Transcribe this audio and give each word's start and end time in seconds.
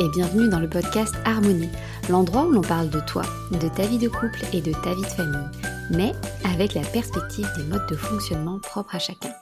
et 0.00 0.08
bienvenue 0.08 0.48
dans 0.48 0.60
le 0.60 0.68
podcast 0.68 1.14
Harmonie, 1.24 1.70
l'endroit 2.08 2.46
où 2.46 2.52
l'on 2.52 2.60
parle 2.62 2.88
de 2.88 3.00
toi, 3.00 3.22
de 3.50 3.68
ta 3.68 3.84
vie 3.84 3.98
de 3.98 4.08
couple 4.08 4.40
et 4.52 4.60
de 4.60 4.72
ta 4.72 4.94
vie 4.94 5.02
de 5.02 5.06
famille, 5.06 5.48
mais 5.90 6.12
avec 6.44 6.74
la 6.74 6.82
perspective 6.82 7.48
des 7.56 7.64
modes 7.64 7.88
de 7.90 7.96
fonctionnement 7.96 8.60
propres 8.60 8.94
à 8.94 9.00
chacun. 9.00 9.32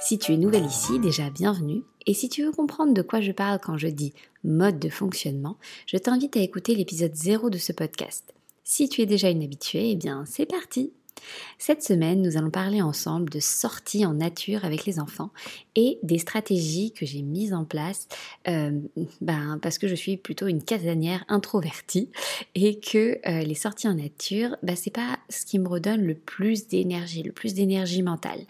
Si 0.00 0.18
tu 0.18 0.32
es 0.32 0.38
nouvelle 0.38 0.64
ici, 0.64 0.98
déjà 0.98 1.28
bienvenue, 1.28 1.82
et 2.06 2.14
si 2.14 2.30
tu 2.30 2.42
veux 2.42 2.52
comprendre 2.52 2.94
de 2.94 3.02
quoi 3.02 3.20
je 3.20 3.32
parle 3.32 3.58
quand 3.62 3.76
je 3.76 3.88
dis 3.88 4.14
mode 4.44 4.78
de 4.78 4.88
fonctionnement, 4.88 5.58
je 5.86 5.98
t'invite 5.98 6.36
à 6.38 6.40
écouter 6.40 6.74
l'épisode 6.74 7.14
0 7.14 7.50
de 7.50 7.58
ce 7.58 7.72
podcast. 7.72 8.32
Si 8.64 8.88
tu 8.88 9.02
es 9.02 9.06
déjà 9.06 9.28
une 9.28 9.42
habituée, 9.42 9.90
eh 9.90 9.96
bien 9.96 10.24
c'est 10.26 10.46
parti 10.46 10.92
cette 11.58 11.82
semaine, 11.82 12.22
nous 12.22 12.36
allons 12.36 12.50
parler 12.50 12.82
ensemble 12.82 13.30
de 13.30 13.40
sorties 13.40 14.06
en 14.06 14.14
nature 14.14 14.64
avec 14.64 14.86
les 14.86 15.00
enfants 15.00 15.30
et 15.74 15.98
des 16.02 16.18
stratégies 16.18 16.92
que 16.92 17.06
j'ai 17.06 17.22
mises 17.22 17.52
en 17.52 17.64
place 17.64 18.08
euh, 18.48 18.78
ben, 19.20 19.58
parce 19.60 19.78
que 19.78 19.88
je 19.88 19.94
suis 19.94 20.16
plutôt 20.16 20.46
une 20.46 20.62
casanière 20.62 21.24
introvertie 21.28 22.10
et 22.54 22.78
que 22.78 23.18
euh, 23.28 23.42
les 23.42 23.54
sorties 23.54 23.88
en 23.88 23.94
nature, 23.94 24.56
ben, 24.62 24.76
c'est 24.76 24.92
pas 24.92 25.18
ce 25.28 25.44
qui 25.44 25.58
me 25.58 25.68
redonne 25.68 26.02
le 26.02 26.14
plus 26.14 26.68
d'énergie, 26.68 27.22
le 27.22 27.32
plus 27.32 27.54
d'énergie 27.54 28.02
mentale. 28.02 28.40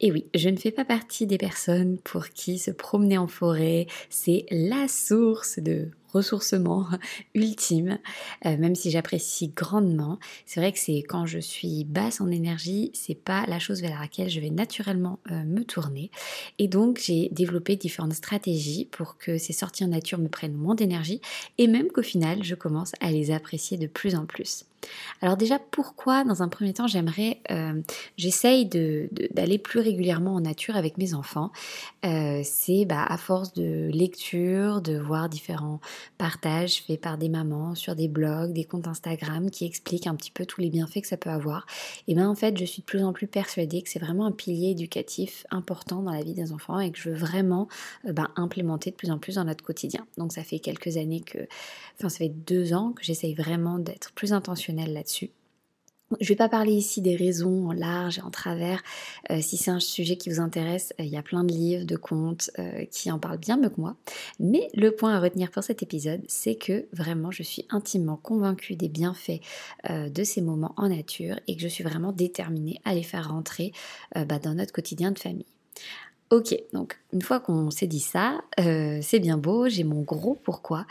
Et 0.00 0.12
oui, 0.12 0.26
je 0.34 0.48
ne 0.48 0.56
fais 0.56 0.70
pas 0.70 0.84
partie 0.84 1.26
des 1.26 1.38
personnes 1.38 1.98
pour 1.98 2.28
qui 2.28 2.58
se 2.58 2.70
promener 2.70 3.18
en 3.18 3.26
forêt, 3.26 3.86
c'est 4.08 4.46
la 4.50 4.88
source 4.88 5.58
de 5.58 5.88
ressourcement 6.12 6.86
ultime, 7.34 7.98
euh, 8.46 8.56
même 8.56 8.74
si 8.74 8.90
j'apprécie 8.90 9.48
grandement. 9.48 10.18
C'est 10.46 10.60
vrai 10.60 10.72
que 10.72 10.78
c'est 10.78 10.98
quand 10.98 11.26
je 11.26 11.38
suis 11.38 11.84
basse 11.84 12.20
en 12.20 12.30
énergie, 12.30 12.90
c'est 12.94 13.14
pas 13.14 13.44
la 13.46 13.58
chose 13.58 13.80
vers 13.80 13.98
laquelle 14.00 14.28
je 14.28 14.40
vais 14.40 14.50
naturellement 14.50 15.18
euh, 15.30 15.44
me 15.44 15.64
tourner. 15.64 16.10
Et 16.58 16.68
donc 16.68 17.00
j'ai 17.02 17.28
développé 17.32 17.76
différentes 17.76 18.14
stratégies 18.14 18.86
pour 18.90 19.18
que 19.18 19.38
ces 19.38 19.52
sorties 19.52 19.84
en 19.84 19.88
nature 19.88 20.18
me 20.18 20.28
prennent 20.28 20.54
moins 20.54 20.74
d'énergie 20.74 21.20
et 21.58 21.66
même 21.66 21.88
qu'au 21.88 22.02
final 22.02 22.42
je 22.42 22.54
commence 22.54 22.92
à 23.00 23.10
les 23.10 23.30
apprécier 23.30 23.78
de 23.78 23.86
plus 23.86 24.14
en 24.14 24.26
plus. 24.26 24.64
Alors 25.22 25.36
déjà, 25.36 25.58
pourquoi 25.58 26.24
dans 26.24 26.42
un 26.42 26.48
premier 26.48 26.72
temps 26.72 26.86
j'aimerais, 26.86 27.40
euh, 27.50 27.80
j'essaye 28.16 28.66
d'aller 28.66 29.58
plus 29.58 29.80
régulièrement 29.80 30.34
en 30.34 30.40
nature 30.40 30.76
avec 30.76 30.96
mes 30.96 31.14
enfants. 31.14 31.50
Euh, 32.06 32.40
c'est 32.44 32.86
bah, 32.86 33.04
à 33.04 33.18
force 33.18 33.52
de 33.52 33.90
lecture, 33.92 34.80
de 34.80 34.98
voir 34.98 35.28
différents 35.28 35.80
partages 36.16 36.82
faits 36.82 37.00
par 37.00 37.18
des 37.18 37.28
mamans 37.28 37.74
sur 37.74 37.94
des 37.94 38.08
blogs, 38.08 38.52
des 38.52 38.64
comptes 38.64 38.88
Instagram 38.88 39.50
qui 39.50 39.66
expliquent 39.66 40.06
un 40.06 40.14
petit 40.14 40.30
peu 40.30 40.46
tous 40.46 40.60
les 40.60 40.70
bienfaits 40.70 41.02
que 41.02 41.08
ça 41.08 41.18
peut 41.18 41.30
avoir. 41.30 41.66
Et 42.08 42.14
bien 42.14 42.28
en 42.28 42.34
fait, 42.34 42.56
je 42.58 42.64
suis 42.64 42.80
de 42.80 42.86
plus 42.86 43.04
en 43.04 43.12
plus 43.12 43.26
persuadée 43.26 43.82
que 43.82 43.90
c'est 43.90 43.98
vraiment 43.98 44.26
un 44.26 44.32
pilier 44.32 44.70
éducatif 44.70 45.46
important 45.50 46.02
dans 46.02 46.12
la 46.12 46.22
vie 46.22 46.34
des 46.34 46.52
enfants 46.52 46.80
et 46.80 46.90
que 46.90 46.98
je 46.98 47.10
veux 47.10 47.16
vraiment 47.16 47.68
euh, 48.06 48.12
bah, 48.12 48.30
implémenter 48.36 48.90
de 48.90 48.96
plus 48.96 49.10
en 49.10 49.18
plus 49.18 49.34
dans 49.34 49.44
notre 49.44 49.62
quotidien. 49.62 50.06
Donc 50.16 50.32
ça 50.32 50.42
fait 50.42 50.58
quelques 50.58 50.96
années 50.96 51.20
que, 51.20 51.38
enfin 51.98 52.08
ça 52.08 52.18
fait 52.18 52.30
deux 52.30 52.72
ans 52.72 52.92
que 52.92 53.04
j'essaye 53.04 53.34
vraiment 53.34 53.78
d'être 53.78 54.12
plus 54.12 54.32
intentionnelle 54.32 54.69
là-dessus. 54.76 55.30
Je 56.18 56.24
ne 56.24 56.28
vais 56.30 56.36
pas 56.36 56.48
parler 56.48 56.72
ici 56.72 57.00
des 57.00 57.14
raisons 57.14 57.68
en 57.68 57.72
large 57.72 58.18
et 58.18 58.22
en 58.22 58.30
travers. 58.30 58.82
Euh, 59.30 59.40
si 59.40 59.56
c'est 59.56 59.70
un 59.70 59.78
sujet 59.78 60.16
qui 60.16 60.28
vous 60.28 60.40
intéresse, 60.40 60.92
euh, 60.98 61.04
il 61.04 61.08
y 61.08 61.16
a 61.16 61.22
plein 61.22 61.44
de 61.44 61.52
livres, 61.52 61.84
de 61.84 61.94
contes 61.94 62.50
euh, 62.58 62.84
qui 62.90 63.12
en 63.12 63.20
parlent 63.20 63.38
bien 63.38 63.56
mieux 63.56 63.68
que 63.68 63.80
moi. 63.80 63.94
Mais 64.40 64.68
le 64.74 64.90
point 64.90 65.14
à 65.14 65.20
retenir 65.20 65.52
pour 65.52 65.62
cet 65.62 65.84
épisode, 65.84 66.22
c'est 66.26 66.56
que 66.56 66.86
vraiment 66.92 67.30
je 67.30 67.44
suis 67.44 67.64
intimement 67.70 68.16
convaincue 68.16 68.74
des 68.74 68.88
bienfaits 68.88 69.40
de 69.88 70.24
ces 70.24 70.40
moments 70.40 70.74
en 70.76 70.88
nature 70.88 71.38
et 71.46 71.54
que 71.54 71.62
je 71.62 71.68
suis 71.68 71.84
vraiment 71.84 72.12
déterminée 72.12 72.80
à 72.84 72.94
les 72.94 73.02
faire 73.02 73.28
rentrer 73.28 73.72
bah, 74.14 74.38
dans 74.38 74.54
notre 74.54 74.72
quotidien 74.72 75.12
de 75.12 75.18
famille. 75.18 75.46
Ok, 76.30 76.54
donc 76.72 76.96
une 77.12 77.22
fois 77.22 77.40
qu'on 77.40 77.72
s'est 77.72 77.88
dit 77.88 77.98
ça, 77.98 78.40
euh, 78.60 79.00
c'est 79.02 79.18
bien 79.18 79.36
beau, 79.36 79.68
j'ai 79.68 79.82
mon 79.82 80.02
gros 80.02 80.38
pourquoi. 80.44 80.86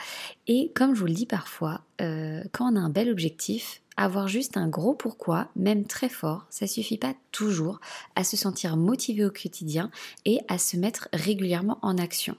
Et 0.48 0.70
comme 0.76 0.94
je 0.94 1.00
vous 1.00 1.06
le 1.06 1.14
dis 1.14 1.26
parfois, 1.26 1.80
euh, 2.02 2.44
quand 2.52 2.74
on 2.74 2.76
a 2.76 2.80
un 2.82 2.90
bel 2.90 3.10
objectif, 3.10 3.82
avoir 3.96 4.28
juste 4.28 4.58
un 4.58 4.68
gros 4.68 4.94
pourquoi, 4.94 5.48
même 5.56 5.86
très 5.86 6.10
fort, 6.10 6.46
ça 6.50 6.68
suffit 6.68 6.98
pas 6.98 7.14
toujours 7.32 7.80
à 8.18 8.26
se 8.26 8.36
sentir 8.36 8.76
motivé 8.76 9.24
au 9.24 9.30
quotidien 9.30 9.92
et 10.26 10.40
à 10.50 10.58
se 10.58 10.76
mettre 10.76 11.08
régulièrement 11.14 11.80
en 11.84 11.98
action. 11.98 12.36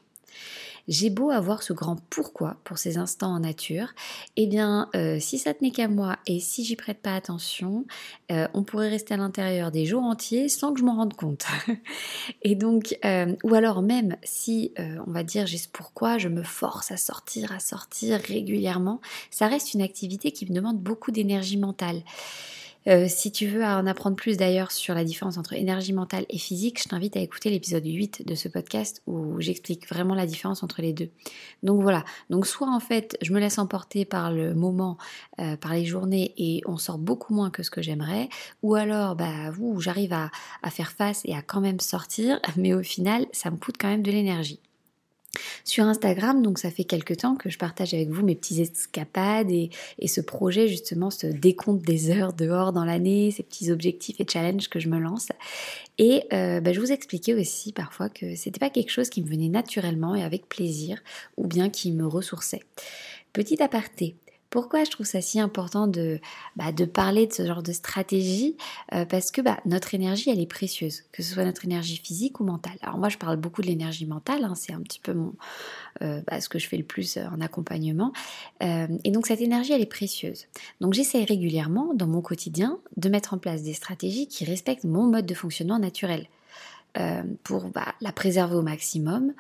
J'ai 0.89 1.11
beau 1.11 1.31
avoir 1.31 1.63
ce 1.63 1.73
grand 1.73 1.97
pourquoi 2.11 2.57
pour 2.65 2.79
ces 2.79 2.99
instants 2.99 3.35
en 3.35 3.41
nature, 3.41 3.89
eh 4.37 4.47
bien, 4.47 4.89
euh, 4.95 5.19
si 5.21 5.39
ça 5.39 5.55
tenait 5.55 5.71
qu'à 5.71 5.89
moi 5.89 6.19
et 6.27 6.41
si 6.41 6.65
j'y 6.65 6.77
prête 6.77 6.99
pas 6.99 7.15
attention, 7.15 7.87
euh, 8.33 8.49
on 8.55 8.63
pourrait 8.63 8.89
rester 8.89 9.15
à 9.15 9.17
l'intérieur 9.17 9.71
des 9.71 9.87
jours 9.87 10.03
entiers 10.03 10.49
sans 10.49 10.73
que 10.73 10.81
je 10.81 10.85
m'en 10.85 10.97
rende 10.97 11.15
compte. 11.15 11.47
et 12.43 12.55
donc, 12.55 12.97
euh, 13.05 13.35
ou 13.45 13.55
alors 13.55 13.83
même 13.83 14.17
si, 14.23 14.73
on 15.07 15.11
va 15.11 15.23
dire, 15.23 15.47
j'ai 15.47 15.59
ce 15.59 15.69
pourquoi, 15.69 16.19
je 16.19 16.29
me 16.29 16.43
force 16.43 16.91
à 16.91 16.97
sortir, 16.97 17.53
à 17.53 17.61
sortir 17.61 18.21
régulièrement, 18.21 19.01
ça 19.31 19.47
reste 19.47 19.75
une 19.75 19.83
activité 19.83 20.33
qui 20.33 20.47
me 20.47 20.55
demande 20.55 20.79
beaucoup 20.79 21.11
d'énergie 21.11 21.59
mentale. 21.59 22.03
Euh, 22.87 23.07
si 23.09 23.31
tu 23.31 23.47
veux 23.47 23.63
en 23.63 23.87
apprendre 23.87 24.17
plus 24.17 24.37
d'ailleurs 24.37 24.73
sur 24.73 24.95
la 24.95 25.05
différence 25.05 25.37
entre 25.37 25.53
énergie 25.53 25.93
mentale 25.93 26.25
et 26.31 26.39
physique, 26.39 26.83
je 26.83 26.89
t'invite 26.89 27.17
à 27.17 27.21
écouter 27.21 27.51
l'épisode 27.51 27.87
8 27.87 28.27
de 28.27 28.35
ce 28.35 28.49
podcast 28.49 29.03
où 29.07 29.39
j'explique 29.41 29.87
vraiment 29.89 30.15
la 30.15 30.27
différence 30.27 30.63
entre 30.63 30.81
les 30.81 30.93
deux. 30.93 31.11
Donc 31.63 31.83
voilà, 31.83 32.05
donc 32.31 32.47
soit 32.47 32.71
en 32.71 32.81
fait 32.81 33.19
je 33.21 33.33
me 33.33 33.41
laisse 33.41 33.59
emporter 33.59 34.05
par 34.05 34.33
le 34.33 34.55
moment, 34.55 34.97
euh, 35.41 35.57
par 35.57 35.75
les 35.75 35.85
journées 35.85 36.33
et 36.39 36.63
on 36.67 36.79
sort 36.79 36.99
beaucoup 36.99 37.35
moins 37.35 37.51
que 37.51 37.63
ce 37.63 37.71
que 37.71 37.83
j'aimerais, 37.83 38.29
ou 38.63 38.75
alors 38.75 39.15
bah 39.15 39.51
vous 39.51 39.81
j'arrive 39.81 40.15
à 40.15 40.31
faire 40.71 40.93
face 40.93 41.21
et 41.25 41.35
à 41.35 41.43
quand 41.43 41.61
même 41.61 41.81
sortir, 41.81 42.41
mais 42.57 42.73
au 42.73 42.83
final 42.83 43.27
ça 43.33 43.51
me 43.51 43.57
coûte 43.57 43.77
quand 43.79 43.89
même 43.89 44.03
de 44.03 44.11
l'énergie. 44.11 44.61
Sur 45.65 45.85
Instagram, 45.85 46.43
donc 46.43 46.59
ça 46.59 46.71
fait 46.71 46.85
quelques 46.85 47.19
temps 47.19 47.37
que 47.37 47.51
je 47.51 47.59
partage 47.59 47.95
avec 47.95 48.09
vous 48.09 48.25
mes 48.25 48.35
petits 48.35 48.61
escapades 48.61 49.51
et, 49.51 49.71
ce 50.07 50.21
projet 50.21 50.67
justement, 50.67 51.11
ce 51.11 51.29
décompte 51.29 51.83
des 51.83 52.11
heures 52.11 52.33
dehors 52.33 52.73
dans 52.73 52.85
l'année, 52.85 53.31
ces 53.31 53.45
petits 53.45 53.71
objectifs 53.71 54.21
et 54.21 54.27
challenges 54.29 54.69
que 54.69 54.81
je 54.81 54.89
me 54.89 54.99
lance. 54.99 55.29
Et 55.99 56.25
euh, 56.33 56.61
bah, 56.61 56.73
je 56.73 56.81
vous 56.81 56.91
expliquais 56.91 57.35
aussi 57.35 57.73
parfois 57.73 58.09
que 58.09 58.35
c'était 58.35 58.59
pas 58.59 58.71
quelque 58.71 58.91
chose 58.91 59.09
qui 59.09 59.23
me 59.23 59.29
venait 59.29 59.49
naturellement 59.49 60.17
et 60.17 60.25
avec 60.25 60.49
plaisir, 60.49 60.99
ou 61.37 61.47
bien 61.47 61.71
qui 61.71 61.93
me 61.93 62.07
ressourçait. 62.07 62.63
Petit 63.33 63.63
aparté, 63.63 64.17
pourquoi 64.51 64.83
je 64.83 64.91
trouve 64.91 65.07
ça 65.07 65.21
si 65.21 65.39
important 65.39 65.87
de, 65.87 66.21
bah, 66.57 66.73
de 66.73 66.85
parler 66.85 67.29
de 67.29 67.33
ce 67.33 67.47
genre 67.47 67.63
de 67.63 67.73
stratégie? 67.73 68.57
Euh, 68.93 69.05
Parce 69.05 69.31
que 69.31 69.41
bah, 69.41 69.59
notre 69.65 69.95
énergie, 69.95 70.29
elle 70.29 70.41
est 70.41 70.47
précieuse, 70.47 71.05
que 71.13 71.23
ce 71.23 71.35
soit 71.35 71.45
notre 71.45 71.65
énergie 71.65 71.97
physique 71.97 72.41
ou 72.41 72.45
mentale. 72.45 72.77
Alors 72.83 72.99
moi, 72.99 73.09
je 73.09 73.17
parle 73.17 73.37
beaucoup 73.37 73.63
de 73.63 73.69
l'énergie 73.69 74.07
mentale, 74.07 74.45
hein, 74.45 74.55
c'est 74.57 74.73
un 74.73 74.81
petit 74.81 74.99
peu 74.99 75.15
mon, 75.15 75.35
euh, 76.03 76.21
bah, 76.27 76.41
ce 76.41 76.49
que 76.49 76.59
je 76.59 76.67
fais 76.67 76.77
le 76.77 76.85
plus 76.85 77.17
euh, 77.17 77.25
en 77.33 77.41
accompagnement. 77.41 78.13
et 78.61 79.11
donc 79.13 79.29
cette 79.29 79.41
énergie, 79.41 79.73
elle 79.73 79.83
est 79.83 79.87
précieuse. 79.87 80.47
Donc 80.81 80.95
j'essaie 80.95 81.23
régulièrement, 81.23 81.95
dans 81.95 82.09
mon 82.09 82.21
quotidien, 82.21 82.79
de 82.97 83.09
mettre 83.09 83.35
en 83.35 83.39
place 83.39 83.63
des 83.63 83.73
stratégies 83.73 84.27
qui 84.27 84.45
respectent 84.45 84.85
mon 84.85 85.05
mode 85.05 85.27
de 85.27 85.35
fonctionnement 85.35 85.79
naturel. 85.79 86.27
pour 87.45 87.69
bah, 87.69 87.95
la 88.01 88.11
préserver 88.11 88.57
au 88.57 88.63
maximum, 88.63 89.33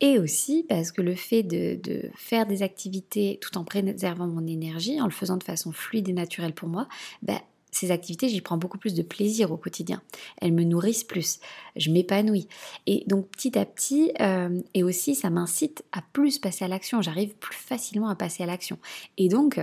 et 0.00 0.18
aussi 0.18 0.64
parce 0.68 0.92
que 0.92 1.02
le 1.02 1.14
fait 1.14 1.42
de, 1.42 2.10
faire 2.14 2.46
des 2.46 2.62
activités 2.62 3.38
tout 3.40 3.56
en 3.58 3.64
préservant 3.64 4.26
mon 4.26 4.46
énergie, 4.46 5.00
en 5.00 5.06
le 5.06 5.10
faisant 5.10 5.36
de 5.36 5.44
façon 5.44 5.72
fluide 5.72 6.08
et 6.08 6.12
naturelle 6.12 6.52
pour 6.52 6.68
moi, 6.68 6.88
ben, 7.22 7.40
ces 7.70 7.90
activités, 7.90 8.28
j'y 8.28 8.40
prends 8.40 8.56
beaucoup 8.56 8.78
plus 8.78 8.94
de 8.94 9.02
plaisir 9.02 9.52
au 9.52 9.58
quotidien. 9.58 10.00
Elles 10.40 10.52
me 10.52 10.64
nourrissent 10.64 11.04
plus, 11.04 11.40
je 11.76 11.90
m'épanouis. 11.90 12.48
Et 12.86 13.04
donc 13.06 13.28
petit 13.28 13.58
à 13.58 13.66
petit, 13.66 14.12
euh, 14.20 14.60
et 14.72 14.82
aussi 14.82 15.14
ça 15.14 15.28
m'incite 15.28 15.84
à 15.92 16.00
plus 16.12 16.38
passer 16.38 16.64
à 16.64 16.68
l'action. 16.68 17.02
J'arrive 17.02 17.34
plus 17.34 17.54
facilement 17.54 18.08
à 18.08 18.16
passer 18.16 18.42
à 18.42 18.46
l'action. 18.46 18.78
Et 19.18 19.28
donc, 19.28 19.60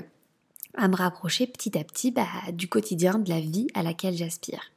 à 0.76 0.88
me 0.88 0.96
rapprocher 0.96 1.48
petit 1.48 1.78
à 1.78 1.84
petit 1.84 2.12
bah, 2.12 2.28
du 2.52 2.68
quotidien, 2.68 3.20
de 3.20 3.30
la 3.30 3.40
vie 3.40 3.68
à 3.74 3.84
laquelle 3.84 4.16
j'aspire. 4.16 4.72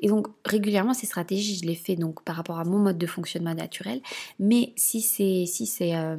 Et 0.00 0.08
donc 0.08 0.28
régulièrement 0.44 0.94
ces 0.94 1.06
stratégies, 1.06 1.56
je 1.56 1.66
les 1.66 1.74
fais 1.74 1.96
donc 1.96 2.22
par 2.22 2.36
rapport 2.36 2.58
à 2.58 2.64
mon 2.64 2.78
mode 2.78 2.98
de 2.98 3.06
fonctionnement 3.06 3.54
naturel, 3.54 4.00
mais 4.38 4.72
si 4.76 5.00
c'est 5.00 5.44
si 5.46 5.66
c'est 5.66 5.94
euh, 5.94 6.16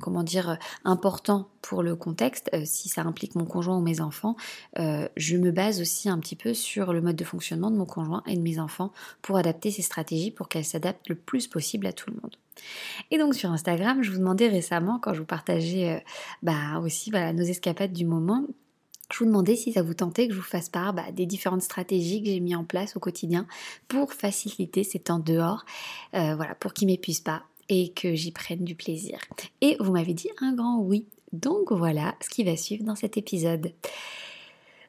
comment 0.00 0.22
dire 0.22 0.58
important 0.84 1.48
pour 1.62 1.82
le 1.82 1.94
contexte, 1.94 2.50
euh, 2.54 2.62
si 2.64 2.88
ça 2.88 3.02
implique 3.02 3.34
mon 3.34 3.44
conjoint 3.44 3.76
ou 3.76 3.82
mes 3.82 4.00
enfants, 4.00 4.36
euh, 4.78 5.08
je 5.16 5.36
me 5.36 5.50
base 5.50 5.80
aussi 5.80 6.08
un 6.08 6.18
petit 6.18 6.36
peu 6.36 6.54
sur 6.54 6.92
le 6.92 7.00
mode 7.00 7.16
de 7.16 7.24
fonctionnement 7.24 7.70
de 7.70 7.76
mon 7.76 7.86
conjoint 7.86 8.22
et 8.26 8.36
de 8.36 8.42
mes 8.42 8.58
enfants 8.58 8.92
pour 9.22 9.36
adapter 9.36 9.70
ces 9.70 9.82
stratégies 9.82 10.30
pour 10.30 10.48
qu'elles 10.48 10.64
s'adaptent 10.64 11.08
le 11.08 11.14
plus 11.14 11.46
possible 11.46 11.86
à 11.86 11.92
tout 11.92 12.10
le 12.10 12.16
monde. 12.20 12.36
Et 13.10 13.18
donc 13.18 13.34
sur 13.34 13.50
Instagram, 13.50 14.02
je 14.02 14.10
vous 14.10 14.18
demandais 14.18 14.48
récemment, 14.48 14.98
quand 14.98 15.14
je 15.14 15.20
vous 15.20 15.26
partageais 15.26 15.96
euh, 15.96 16.00
bah, 16.42 16.80
aussi 16.82 17.10
nos 17.10 17.42
escapades 17.42 17.92
du 17.92 18.04
moment, 18.04 18.46
je 19.12 19.18
vous 19.18 19.26
demandais 19.26 19.56
si 19.56 19.72
ça 19.72 19.82
vous 19.82 19.94
tentait 19.94 20.28
que 20.28 20.34
je 20.34 20.38
vous 20.38 20.44
fasse 20.44 20.68
part 20.68 20.94
bah, 20.94 21.10
des 21.12 21.26
différentes 21.26 21.62
stratégies 21.62 22.22
que 22.22 22.28
j'ai 22.28 22.40
mis 22.40 22.54
en 22.54 22.64
place 22.64 22.96
au 22.96 23.00
quotidien 23.00 23.46
pour 23.88 24.12
faciliter 24.12 24.84
ces 24.84 25.00
temps 25.00 25.18
dehors, 25.18 25.64
euh, 26.14 26.34
voilà, 26.36 26.54
pour 26.54 26.72
qu'ils 26.72 26.86
m'épuisent 26.86 27.20
pas 27.20 27.42
et 27.68 27.92
que 27.92 28.14
j'y 28.14 28.32
prenne 28.32 28.64
du 28.64 28.74
plaisir. 28.74 29.18
Et 29.60 29.76
vous 29.80 29.92
m'avez 29.92 30.14
dit 30.14 30.30
un 30.40 30.54
grand 30.54 30.78
oui. 30.78 31.06
Donc 31.32 31.72
voilà 31.72 32.16
ce 32.20 32.28
qui 32.28 32.42
va 32.44 32.56
suivre 32.56 32.84
dans 32.84 32.96
cet 32.96 33.16
épisode. 33.16 33.72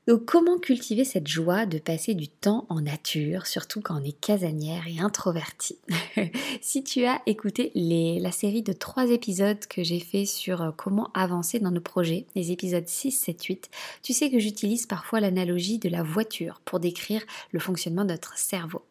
Donc 0.07 0.25
comment 0.25 0.57
cultiver 0.57 1.03
cette 1.03 1.27
joie 1.27 1.67
de 1.67 1.77
passer 1.77 2.15
du 2.15 2.27
temps 2.27 2.65
en 2.69 2.81
nature, 2.81 3.45
surtout 3.45 3.81
quand 3.81 4.01
on 4.01 4.03
est 4.03 4.19
casanière 4.19 4.87
et 4.87 4.99
introverti 4.99 5.77
Si 6.61 6.83
tu 6.83 7.05
as 7.05 7.21
écouté 7.27 7.71
la 7.75 8.31
série 8.31 8.63
de 8.63 8.73
trois 8.73 9.11
épisodes 9.11 9.63
que 9.67 9.83
j'ai 9.83 9.99
fait 9.99 10.25
sur 10.25 10.61
euh, 10.61 10.71
comment 10.75 11.11
avancer 11.13 11.59
dans 11.59 11.69
nos 11.69 11.81
projets, 11.81 12.25
les 12.35 12.51
épisodes 12.51 12.87
6, 12.87 13.11
7, 13.11 13.43
8, 13.43 13.69
tu 14.01 14.13
sais 14.13 14.31
que 14.31 14.39
j'utilise 14.39 14.87
parfois 14.87 15.19
l'analogie 15.19 15.77
de 15.77 15.89
la 15.89 16.01
voiture 16.01 16.61
pour 16.65 16.79
décrire 16.79 17.21
le 17.51 17.59
fonctionnement 17.59 18.03
de 18.03 18.11
notre 18.11 18.37
cerveau. 18.39 18.81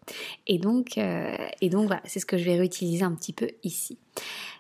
Et 0.47 0.59
donc, 0.59 0.97
euh, 0.97 1.37
et 1.61 1.71
donc 1.71 1.87
voilà, 1.87 2.03
c'est 2.05 2.21
ce 2.21 2.27
que 2.27 2.39
je 2.39 2.45
vais 2.45 2.57
réutiliser 2.57 3.03
un 3.03 3.13
petit 3.13 3.33
peu 3.33 3.49
ici. 3.65 3.99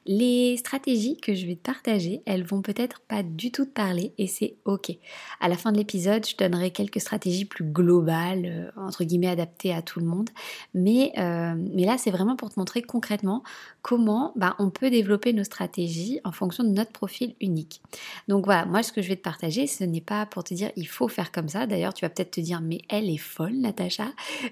Les 0.07 0.57
stratégies 0.57 1.19
que 1.19 1.35
je 1.35 1.47
vais 1.47 1.57
te 1.57 1.63
partager, 1.63 2.23
elles 2.25 2.45
vont 2.45 2.63
peut-être 2.63 3.01
pas 3.01 3.23
du 3.23 3.53
tout 3.53 3.67
te 3.67 3.71
parler 3.71 4.15
et 4.17 4.27
c'est 4.27 4.57
ok. 4.65 4.93
À 5.41 5.49
la 5.49 5.57
fin 5.57 5.73
de 5.73 5.77
l'épisode, 5.77 6.27
je 6.27 6.37
donnerai 6.37 6.71
quelques 6.71 7.01
stratégies 7.01 7.45
plus 7.45 7.65
globales, 7.65 8.47
euh, 8.47 8.71
entre 8.81 9.05
guillemets 9.05 9.29
adaptées 9.29 9.75
à 9.75 9.83
tout 9.83 10.01
le 10.01 10.07
monde. 10.07 10.31
Mais, 10.73 11.13
euh, 11.19 11.55
mais 11.57 11.85
là, 11.85 11.99
c'est 11.99 12.11
vraiment 12.11 12.35
pour 12.35 12.51
te 12.51 12.59
montrer 12.59 12.81
concrètement 12.81 13.43
comment 13.83 14.33
bah, 14.37 14.57
on 14.59 14.71
peut 14.71 14.91
développer 14.91 15.35
nos 15.35 15.45
stratégies 15.45 16.21
en 16.25 16.33
fonction 16.33 16.65
de 16.65 16.71
notre 16.71 16.93
profil 16.93 17.35
unique. 17.41 17.83
Donc 18.27 18.47
voilà, 18.47 18.65
moi 18.65 18.83
ce 18.83 18.93
que 18.93 19.03
je 19.03 19.09
vais 19.09 19.17
te 19.17 19.23
partager, 19.23 19.67
ce 19.67 19.85
n'est 19.85 20.01
pas 20.01 20.25
pour 20.25 20.45
te 20.45 20.55
dire 20.55 20.71
il 20.77 20.89
faut 20.89 21.09
faire 21.09 21.31
comme 21.31 21.49
ça. 21.49 21.67
D'ailleurs, 21.67 21.93
tu 21.93 22.07
vas 22.07 22.09
peut-être 22.09 22.33
te 22.33 22.41
dire 22.41 22.63
mais 22.63 22.81
elle 22.89 23.11
est 23.11 23.19
folle, 23.19 23.55
Natacha. 23.55 24.09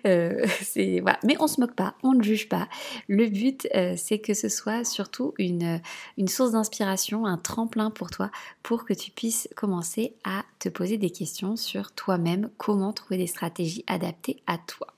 Euh, 0.07 0.45
c'est 0.63 1.01
voilà. 1.01 1.19
Mais 1.25 1.37
on 1.41 1.47
se 1.47 1.59
moque 1.59 1.75
pas, 1.75 1.95
on 2.03 2.13
ne 2.13 2.23
juge 2.23 2.51
pas. 2.51 2.69
Le 3.09 3.29
but, 3.29 3.67
c'est 3.97 4.19
que 4.19 4.35
ce 4.35 4.49
soit 4.49 4.85
surtout 4.99 5.33
une, 5.39 5.81
une 6.17 6.27
source 6.27 6.51
d'inspiration, 6.51 7.25
un 7.25 7.39
tremplin 7.39 7.93
pour 7.93 8.11
toi, 8.11 8.33
pour 8.65 8.85
que 8.85 8.93
tu 8.95 9.13
puisses 9.13 9.49
commencer 9.55 10.17
à 10.25 10.43
te 10.59 10.69
poser 10.69 10.99
des 10.99 11.11
questions 11.11 11.55
sur 11.55 11.93
toi-même, 11.93 12.51
comment 12.57 12.93
trouver 12.93 13.17
des 13.17 13.29
stratégies 13.29 13.85
adaptées 13.87 14.43
à 14.49 14.59
toi. 14.59 14.89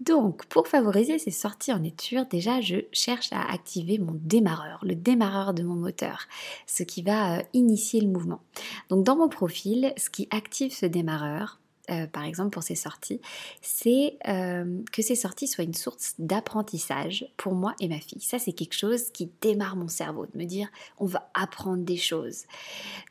Donc, 0.00 0.46
pour 0.46 0.66
favoriser 0.66 1.20
ces 1.20 1.30
sorties 1.30 1.72
en 1.72 1.78
nature, 1.78 2.26
déjà, 2.26 2.60
je 2.60 2.78
cherche 2.90 3.32
à 3.32 3.52
activer 3.52 3.98
mon 3.98 4.16
démarreur, 4.20 4.80
le 4.82 4.96
démarreur 4.96 5.54
de 5.54 5.62
mon 5.62 5.76
moteur, 5.76 6.26
ce 6.66 6.82
qui 6.82 7.02
va 7.02 7.36
euh, 7.36 7.42
initier 7.52 8.00
le 8.00 8.08
mouvement. 8.08 8.40
Donc, 8.88 9.04
dans 9.04 9.14
mon 9.14 9.28
profil, 9.28 9.92
ce 9.96 10.10
qui 10.10 10.26
active 10.32 10.74
ce 10.74 10.86
démarreur, 10.86 11.59
euh, 11.90 12.06
par 12.06 12.24
exemple 12.24 12.50
pour 12.50 12.62
ces 12.62 12.74
sorties, 12.74 13.20
c'est 13.62 14.16
euh, 14.28 14.80
que 14.92 15.02
ces 15.02 15.16
sorties 15.16 15.48
soient 15.48 15.64
une 15.64 15.74
source 15.74 16.14
d'apprentissage 16.18 17.26
pour 17.36 17.54
moi 17.54 17.74
et 17.80 17.88
ma 17.88 17.98
fille. 17.98 18.20
Ça, 18.20 18.38
c'est 18.38 18.52
quelque 18.52 18.74
chose 18.74 19.10
qui 19.10 19.30
démarre 19.40 19.76
mon 19.76 19.88
cerveau, 19.88 20.26
de 20.26 20.38
me 20.38 20.44
dire 20.44 20.68
on 20.98 21.06
va 21.06 21.30
apprendre 21.34 21.82
des 21.82 21.96
choses. 21.96 22.44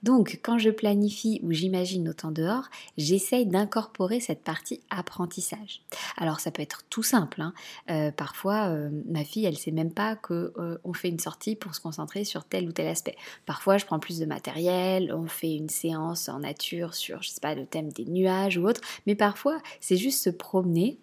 Donc, 0.04 0.40
quand 0.44 0.58
je 0.58 0.70
planifie 0.70 1.40
ou 1.44 1.52
j'imagine 1.52 2.08
autant 2.10 2.31
dehors, 2.31 2.70
j'essaye 2.98 3.46
d'incorporer 3.46 4.20
cette 4.20 4.44
partie 4.44 4.82
apprentissage. 4.90 5.82
Alors, 6.18 6.40
ça 6.40 6.52
peut 6.52 6.62
être 6.62 6.84
tout 6.90 7.04
simple. 7.04 7.42
Hein. 7.42 7.54
Euh, 7.90 8.12
parfois, 8.12 8.70
ma 9.08 9.24
fille, 9.24 9.46
elle 9.46 9.58
sait 9.58 9.72
même 9.72 9.92
pas 9.92 10.16
qu'on 10.16 10.94
fait 10.94 11.10
une 11.10 11.20
sortie 11.20 11.56
pour 11.56 11.75
se 11.75 11.82
concentrer 11.82 12.24
sur 12.24 12.46
tel 12.46 12.68
ou 12.68 12.72
tel 12.72 12.88
aspect. 12.88 13.16
Parfois, 13.46 13.78
je 13.78 13.86
prends 13.86 14.00
plus 14.00 14.20
de 14.20 14.25
matériel, 14.25 15.14
on 15.14 15.28
fait 15.28 15.56
une 15.56 15.70
séance 15.70 16.30
en 16.30 16.40
nature 16.40 16.94
sur, 16.96 17.22
je 17.22 17.30
sais 17.30 17.42
pas, 17.42 17.56
le 17.56 17.66
thème 17.66 17.92
des 17.92 18.06
nuages 18.06 18.58
ou 18.58 18.69
mais 19.07 19.16
parfois 19.16 19.60
c'est 19.81 19.98
juste 19.98 20.24
se 20.24 20.30
promener 20.30 21.00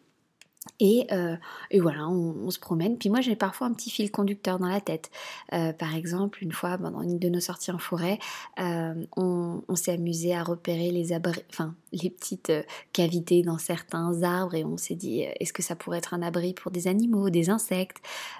euh, 0.82 1.36
et, 1.70 1.80
voilà, 1.80 2.08
on, 2.08 2.50
se 2.50 2.58
promène. 2.58 2.98
Puis 2.98 3.08
moi, 3.08 3.20
j'ai 3.20 3.36
parfois 3.36 3.66
un 3.66 3.72
petit 3.72 3.90
fil 3.90 4.10
conducteur 4.10 4.58
dans 4.58 4.68
la 4.68 4.80
tête. 4.80 5.10
Euh, 5.52 5.72
par 5.72 5.94
exemple, 5.94 6.42
une 6.42 6.52
fois, 6.52 6.78
pendant 6.78 7.02
une 7.02 7.18
de 7.18 7.28
nos 7.28 7.40
sorties 7.40 7.70
en 7.70 7.78
forêt, 7.78 8.18
euh, 8.60 8.94
on, 9.16 9.62
s'est 9.74 9.92
amusé 9.92 10.34
à 10.34 10.42
repérer 10.42 10.90
les 10.90 11.12
abris, 11.12 11.42
les 12.02 12.10
petites 12.10 12.52
cavités 12.92 13.42
dans 13.42 13.58
certains 13.58 14.22
arbres 14.22 14.54
et 14.54 14.64
on 14.64 14.76
s'est 14.76 14.94
dit, 14.94 15.20
est-ce 15.40 15.52
que 15.52 15.62
ça 15.62 15.76
pourrait 15.76 15.98
être 15.98 16.14
un 16.14 16.22
abri 16.22 16.54
pour 16.54 16.70
des 16.70 16.88
animaux, 16.88 17.30
des 17.30 17.50
insectes? 17.50 17.98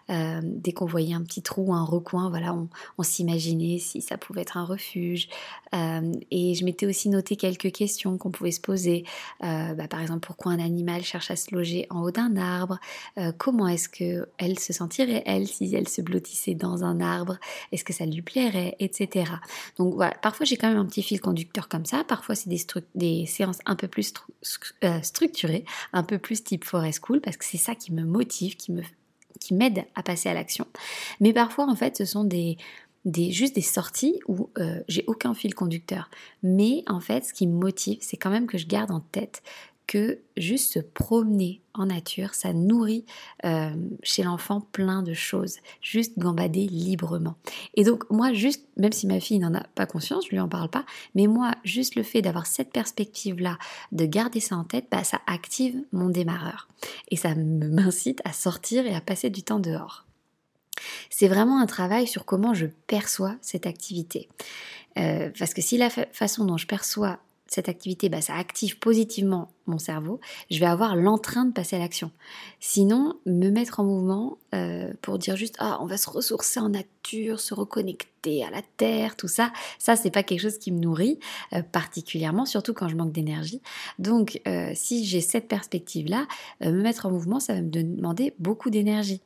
Dès 0.08 0.73
qu'on 0.73 0.87
voyait 0.87 1.14
un 1.14 1.23
petit 1.23 1.43
trou, 1.43 1.75
un 1.75 1.85
recoin, 1.85 2.31
voilà, 2.31 2.55
on, 2.55 3.03
s'imaginait 3.03 3.79
si 3.79 4.00
ça 4.00 4.19
pouvait 4.19 4.43
être 4.43 4.56
un 4.56 4.64
refuge. 4.64 5.29
et 5.73 6.55
je 6.55 6.64
m'étais 6.64 6.87
aussi 6.87 7.08
noté 7.08 7.37
quelques 7.37 7.73
questions 7.73 8.19
qu'on 8.19 8.31
pouvait 8.31 8.50
se 8.50 8.61
poser. 8.61 9.05
Bah, 9.41 9.88
par 9.88 10.00
exemple, 10.00 10.20
pourquoi 10.20 10.53
un 10.53 10.61
animal 10.61 11.03
cherche 11.03 11.31
à 11.31 11.37
se 11.37 11.55
loger 11.55 11.87
en 11.91 12.03
haut 12.03 12.11
d'un 12.11 12.37
arbre, 12.37 12.79
euh, 13.19 13.32
comment 13.37 13.69
est-ce 13.69 13.88
que 13.88 14.29
elle 14.38 14.58
se 14.58 14.73
sentirait 14.73 15.23
elle 15.26 15.47
si 15.47 15.75
elle 15.75 15.88
se 15.88 16.03
blottissait 16.03 16.55
dans 16.55 16.85
un 16.85 17.00
arbre, 17.00 17.38
est-ce 17.73 17.85
que 17.85 17.93
ça 17.93 18.06
lui 18.06 18.23
plairait, 18.23 18.76
etc. 18.79 19.31
Donc 19.79 19.94
voilà, 19.94 20.14
parfois 20.23 20.47
j'ai 20.47 20.56
quand 20.56 20.69
même 20.69 20.79
un 20.79 20.87
petit 20.87 21.03
fil 21.03 21.20
conducteur 21.20 21.69
comme 21.69 21.85
ça, 21.85 22.05
parfois 22.05 22.35
c'est 22.35 22.49
des, 22.49 22.61
des 22.94 23.26
séances 23.26 23.45
un 23.64 23.76
peu 23.76 23.88
plus 23.88 24.12
euh, 24.84 25.00
structurées, 25.02 25.64
un 25.93 26.02
peu 26.02 26.19
plus 26.19 26.44
type 26.44 26.64
forest 26.64 27.00
school, 27.04 27.20
parce 27.20 27.37
que 27.37 27.44
c'est 27.44 27.58
ça 27.58 27.75
qui 27.75 27.93
me 27.93 28.04
motive, 28.04 28.56
qui 28.56 29.54
m'aide 29.54 29.84
à 29.94 30.02
passer 30.02 30.28
à 30.28 30.34
l'action. 30.34 30.66
Mais 31.20 31.32
parfois 31.32 31.66
en 31.69 31.76
fait 31.76 31.96
ce 31.96 32.04
sont 32.04 32.25
des 32.25 32.58
des, 33.06 33.31
juste 33.31 33.54
des 33.54 33.62
sorties 33.62 34.20
où 34.26 34.50
euh, 34.58 34.81
j'ai 34.88 35.04
aucun 35.06 35.32
fil 35.32 35.54
conducteur. 35.54 36.10
Mais 36.43 36.82
en 36.88 37.00
fait, 37.00 37.25
ce 37.25 37.32
qui 37.32 37.46
me 37.46 37.54
motive, 37.54 37.98
c'est 38.02 38.16
quand 38.16 38.31
même 38.31 38.46
que 38.46 38.58
je 38.58 38.66
garde 38.66 38.90
en 38.90 39.00
tête 39.00 39.43
que 39.87 40.19
juste 40.37 40.73
se 40.75 40.79
promener 40.79 41.61
en 41.75 41.87
nature, 41.87 42.35
ça 42.35 42.53
nourrit 42.53 43.05
euh, 43.44 43.71
chez 44.03 44.23
l'enfant 44.23 44.61
plein 44.61 45.03
de 45.03 45.15
choses. 45.15 45.56
Juste 45.81 46.19
gambader 46.19 46.67
librement. 46.67 47.37
Et 47.75 47.85
donc 47.85 48.09
moi, 48.11 48.33
juste, 48.33 48.67
même 48.77 48.93
si 48.93 49.06
ma 49.06 49.21
fille 49.21 49.38
n'en 49.38 49.55
a 49.55 49.62
pas 49.75 49.87
conscience, 49.87 50.25
je 50.27 50.31
lui 50.31 50.41
en 50.41 50.49
parle 50.49 50.69
pas, 50.69 50.85
mais 51.15 51.27
moi, 51.27 51.53
juste 51.65 51.94
le 51.94 52.03
fait 52.03 52.23
d'avoir 52.23 52.47
cette 52.47 52.73
perspective-là, 52.73 53.59
de 53.93 54.06
garder 54.06 54.41
ça 54.41 54.56
en 54.56 54.65
tête, 54.65 54.87
bah, 54.91 55.05
ça 55.05 55.21
active 55.27 55.81
mon 55.93 56.09
démarreur. 56.09 56.69
Et 57.09 57.17
ça 57.17 57.35
m'incite 57.35 58.21
à 58.25 58.32
sortir 58.32 58.87
et 58.87 58.94
à 58.94 59.00
passer 59.00 59.31
du 59.31 59.43
temps 59.43 59.61
dehors. 59.61 60.06
C'est 61.11 61.29
vraiment 61.29 61.61
un 61.61 61.67
travail 61.67 62.06
sur 62.06 62.25
comment 62.25 62.55
je 62.55 62.67
perçois 62.87 63.37
cette 63.41 63.67
activité. 63.67 64.29
Euh, 64.99 65.31
parce 65.39 65.55
que 65.55 65.62
si 65.62 65.77
la 65.77 65.91
façon 65.91 66.44
dont 66.44 66.56
je 66.56 66.67
perçois 66.67 67.19
cette 67.46 67.69
activité, 67.69 68.08
bah, 68.08 68.20
ça 68.20 68.34
active 68.34 68.78
positivement 68.78 69.50
mon 69.66 69.78
cerveau, 69.78 70.20
je 70.50 70.60
vais 70.60 70.66
avoir 70.66 70.94
l'entrain 70.96 71.44
de 71.44 71.52
passer 71.52 71.76
à 71.76 71.78
l'action. 71.78 72.10
Sinon, 72.60 73.14
me 73.26 73.50
mettre 73.50 73.81
en 73.81 73.84
mouvement 73.84 74.38
euh, 74.54 74.93
pour 75.02 75.19
dire 75.19 75.37
juste 75.37 75.56
ah 75.58 75.78
on 75.81 75.87
va 75.87 75.96
se 75.96 76.08
ressourcer 76.08 76.60
en 76.60 76.69
nature, 76.69 77.40
se 77.40 77.52
reconnecter 77.52 78.44
à 78.44 78.50
la 78.50 78.62
terre, 78.76 79.16
tout 79.16 79.28
ça, 79.28 79.52
ça 79.78 79.96
c'est 79.96 80.10
pas 80.10 80.22
quelque 80.22 80.40
chose 80.40 80.58
qui 80.58 80.70
me 80.70 80.78
nourrit 80.78 81.19
euh, 81.52 81.62
particulièrement, 81.62 82.46
surtout 82.46 82.75
quand 82.75 82.88
je 82.88 82.96
manque 82.96 83.12
d'énergie. 83.12 83.60
Donc 83.98 84.41
euh, 84.46 84.70
si 84.74 85.05
j'ai 85.05 85.20
cette 85.20 85.48
perspective 85.48 86.08
là, 86.08 86.26
me 86.60 86.70
mettre 86.70 87.06
en 87.06 87.10
mouvement, 87.10 87.41
ça 87.41 87.55
va 87.55 87.60
me 87.60 87.70
demander 87.70 88.34
beaucoup 88.38 88.70
d'énergie. 88.70 89.20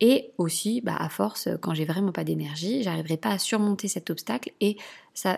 Et 0.00 0.30
aussi, 0.38 0.82
bah, 0.82 0.96
à 0.98 1.08
force, 1.08 1.48
quand 1.62 1.74
j'ai 1.74 1.84
vraiment 1.84 2.12
pas 2.12 2.24
d'énergie, 2.24 2.82
j'arriverai 2.82 3.16
pas 3.16 3.30
à 3.30 3.38
surmonter 3.38 3.88
cet 3.88 4.10
obstacle 4.10 4.52
et 4.60 4.76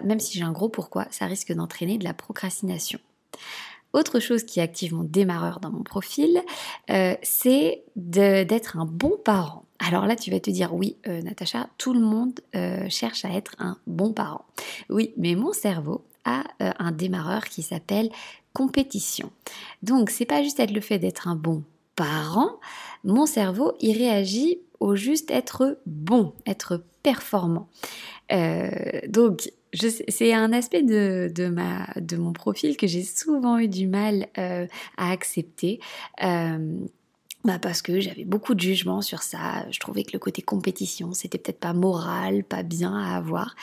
même 0.05 0.21
si 0.21 0.37
j'ai 0.37 0.45
un 0.45 0.53
gros 0.53 0.69
pourquoi, 0.69 1.07
ça 1.11 1.27
risque 1.27 1.53
d'entraîner 1.53 1.99
de 1.99 2.05
la 2.05 2.15
procrastination. 2.15 2.99
Autre 3.95 4.21
chose 4.21 4.45
qui 4.45 4.61
active 4.61 4.95
mon 4.95 5.05
démarreur 5.05 5.61
dans 5.61 5.71
mon 5.71 5.83
profil, 5.83 6.43
euh, 6.91 7.15
c'est 7.23 7.85
d'être 7.97 8.77
un 8.77 8.85
bon 8.85 9.17
parent. 9.25 9.65
Alors 9.79 10.07
là, 10.07 10.15
tu 10.15 10.31
vas 10.31 10.41
te 10.41 10.51
dire, 10.51 10.75
oui, 10.75 10.97
euh, 11.07 11.23
Natacha, 11.23 11.69
tout 11.79 11.95
le 11.95 12.01
monde 12.01 12.39
euh, 12.55 12.87
cherche 12.91 13.25
à 13.25 13.31
être 13.31 13.55
un 13.59 13.79
bon 13.87 14.13
parent. 14.13 14.45
Oui, 14.91 15.15
mais 15.17 15.35
mon 15.35 15.53
cerveau 15.53 16.05
a 16.25 16.45
un 16.61 16.93
démarreur 16.93 17.45
qui 17.45 17.63
s'appelle 17.63 18.11
compétition. 18.53 19.31
Donc, 19.83 20.11
c'est 20.11 20.27
pas 20.27 20.43
juste 20.43 20.61
être 20.61 20.73
le 20.73 20.83
fait 20.83 20.99
d'être 20.99 21.27
un 21.27 21.37
bon 21.37 21.63
parent. 21.97 22.61
Mon 23.05 23.25
cerveau, 23.25 23.73
il 23.81 23.97
réagit 23.97 24.59
au 24.81 24.95
juste 24.95 25.31
être 25.31 25.79
bon, 25.87 26.35
être 26.47 26.83
performant. 27.09 27.69
donc, 29.09 29.51
c'est 29.73 30.33
un 30.33 30.53
aspect 30.53 30.83
de 30.83 32.17
mon 32.17 32.33
profil 32.33 32.77
que 32.77 32.87
j'ai 32.87 33.03
souvent 33.03 33.59
eu 33.59 33.69
du 33.69 33.87
mal 33.87 34.27
euh, 34.39 34.67
à 34.97 35.11
accepter. 35.11 35.81
Euh, 36.23 36.79
bah 37.49 37.59
parce 37.59 37.81
que 37.81 37.99
j'avais 37.99 38.27
beaucoup 38.27 38.55
de 38.55 38.61
jugements 38.61 39.01
sur 39.01 39.23
ça. 39.23 39.65
Je 39.71 39.81
trouvais 39.81 40.05
que 40.05 40.13
le 40.13 40.19
côté 40.19 40.43
compétition, 40.43 41.15
c'était 41.15 41.39
peut-être 41.39 41.59
pas 41.59 41.73
moral, 41.73 42.45
pas 42.45 42.63
bien 42.63 42.95
à 42.95 43.17
avoir. 43.17 43.57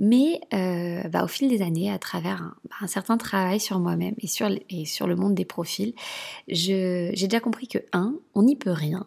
Mais 0.00 0.40
euh, 0.52 1.06
bah 1.08 1.22
au 1.22 1.28
fil 1.28 1.48
des 1.48 1.62
années, 1.62 1.92
à 1.92 1.98
travers 2.00 2.42
un, 2.42 2.54
bah, 2.68 2.88
certain 2.88 3.18
travail 3.18 3.60
sur 3.60 3.78
moi-même 3.78 4.14
et 4.18 4.26
sur, 4.26 5.06
le 5.06 5.14
monde 5.14 5.36
des 5.36 5.44
profils, 5.44 5.94
j'ai 6.48 7.12
déjà 7.12 7.38
compris 7.38 7.68
que, 7.68 7.78
un, 7.92 8.14
on 8.34 8.42
n'y 8.42 8.56
peut 8.56 8.72
rien. 8.72 9.06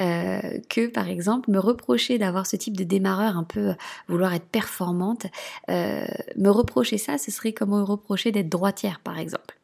Euh, 0.00 0.58
que, 0.68 0.88
par 0.88 1.08
exemple, 1.08 1.50
me 1.50 1.58
reprocher 1.58 2.18
d'avoir 2.18 2.46
ce 2.46 2.56
type 2.56 2.76
de 2.76 2.84
démarreur 2.84 3.36
un 3.36 3.44
peu 3.44 3.74
vouloir 4.08 4.34
être 4.34 4.46
performante, 4.46 5.26
euh, 5.70 6.06
me 6.36 6.48
reprocher 6.48 6.98
ça, 6.98 7.18
ce 7.18 7.30
serait 7.30 7.52
comme 7.52 7.70
me 7.70 7.82
reprocher 7.82 8.32
d'être 8.32 8.48
droitière, 8.48 9.00
par 9.04 9.18
exemple. 9.18 9.58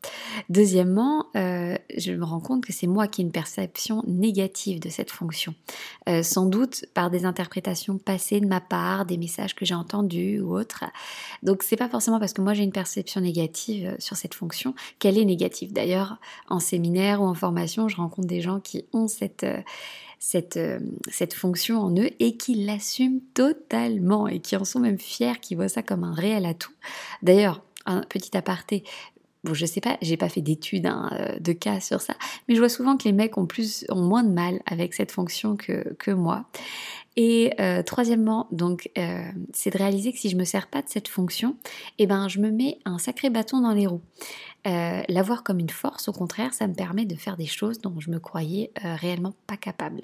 Deuxièmement, 0.49 1.27
je 1.35 2.13
me 2.13 2.25
rends 2.25 2.41
compte 2.41 2.65
que 2.65 2.73
c'est 2.73 2.87
moi 2.87 3.09
qui 3.09 3.23
ai 3.23 3.25
une 3.25 3.33
perception 3.33 3.96
négative 4.07 4.81
de 4.81 4.89
cette 4.89 5.11
fonction. 5.11 5.55
Euh, 6.09 6.23
sans 6.23 6.47
doute 6.47 6.87
par 6.95 7.11
des 7.11 7.25
interprétations 7.25 7.99
passées 7.99 8.41
de 8.41 8.47
ma 8.47 8.61
part, 8.61 9.07
des 9.07 9.17
messages 9.17 9.55
que 9.55 9.65
j'ai 9.65 9.75
entendus 9.75 10.41
ou 10.41 10.57
autres. 10.57 10.85
Donc 11.43 11.63
c'est 11.63 11.77
pas 11.77 11.89
forcément 11.89 12.19
parce 12.19 12.33
que 12.33 12.41
moi 12.41 12.55
j'ai 12.55 12.63
une 12.63 12.73
perception 12.73 13.21
négative 13.21 13.89
euh, 13.89 13.97
sur 13.99 14.17
cette 14.17 14.35
fonction 14.35 14.75
qu'elle 14.99 15.19
est 15.19 15.25
négative. 15.25 15.73
D'ailleurs, 15.73 16.19
en 16.49 16.61
séminaire 16.61 17.23
ou 17.23 17.25
en 17.25 17.35
formation, 17.35 17.89
je 17.89 17.97
rencontre 17.97 18.29
des 18.29 18.41
gens 18.41 18.61
qui 18.61 18.85
ont 18.93 19.09
cette 19.09 19.47
cette, 20.19 20.59
cette, 21.11 21.35
fonction 21.35 21.79
en 21.79 21.95
eux 21.95 22.09
et 22.21 22.39
qui 22.39 22.55
l'assument 22.55 23.21
totalement 23.35 24.27
et 24.27 24.41
qui 24.41 24.57
en 24.57 24.65
sont 24.65 24.81
même 24.81 24.99
fiers, 24.99 25.39
qui 25.41 25.55
voient 25.55 25.69
ça 25.69 25.83
comme 25.83 26.05
un 26.05 26.15
réel 26.15 26.47
atout. 26.47 26.73
D'ailleurs, 27.23 27.63
un 27.87 28.01
petit 28.01 28.37
aparté, 28.37 28.85
Bon, 29.47 29.55
je 29.55 29.65
sais 29.65 29.81
pas, 29.81 29.97
j'ai 30.03 30.17
pas 30.17 30.29
fait 30.29 30.41
d'études 30.41 30.87
hein, 30.87 31.09
euh, 31.13 31.39
de 31.39 31.53
cas 31.53 31.79
sur 31.79 32.01
ça, 32.01 32.15
mais 32.49 32.57
je 32.57 32.61
vois 32.61 32.69
souvent 32.69 32.97
que 32.97 33.05
les 33.05 33.13
mecs 33.13 33.39
ont 33.39 33.47
plus, 33.47 33.87
ont 33.91 34.03
moins 34.03 34.25
de 34.25 34.33
mal 34.33 34.61
avec 34.67 34.93
cette 34.93 35.13
fonction 35.13 35.57
que, 35.57 36.11
moi. 36.11 36.47
Et 37.17 37.53
euh, 37.61 37.85
troisièmement, 37.85 38.49
donc, 38.51 38.91
euh, 38.99 39.23
c'est 39.53 39.71
de 39.71 39.79
réaliser 39.79 40.13
que 40.13 40.19
si 40.19 40.31
je 40.31 40.37
me 40.37 40.43
sers 40.43 40.67
pas 40.67 40.83
de 40.83 40.89
cette 40.89 41.07
fonction, 41.07 41.57
eh 41.99 42.09
ben, 42.09 42.27
je 42.27 42.41
me 42.41 42.51
mets 42.51 42.81
un 42.85 42.99
sacré 42.99 43.31
bâton 43.31 43.61
dans 43.61 43.73
les 43.73 43.87
roues. 43.87 44.03
L'avoir 44.65 45.45
comme 45.45 45.61
une 45.61 45.71
force, 45.71 46.09
au 46.09 46.13
contraire, 46.13 46.53
ça 46.53 46.67
me 46.67 46.75
permet 46.75 47.05
de 47.05 47.15
faire 47.15 47.37
des 47.37 47.47
choses 47.47 47.81
dont 47.81 47.95
je 48.01 48.11
me 48.11 48.19
croyais 48.19 48.73
réellement 48.83 49.33
pas 49.47 49.57
capable. 49.57 50.01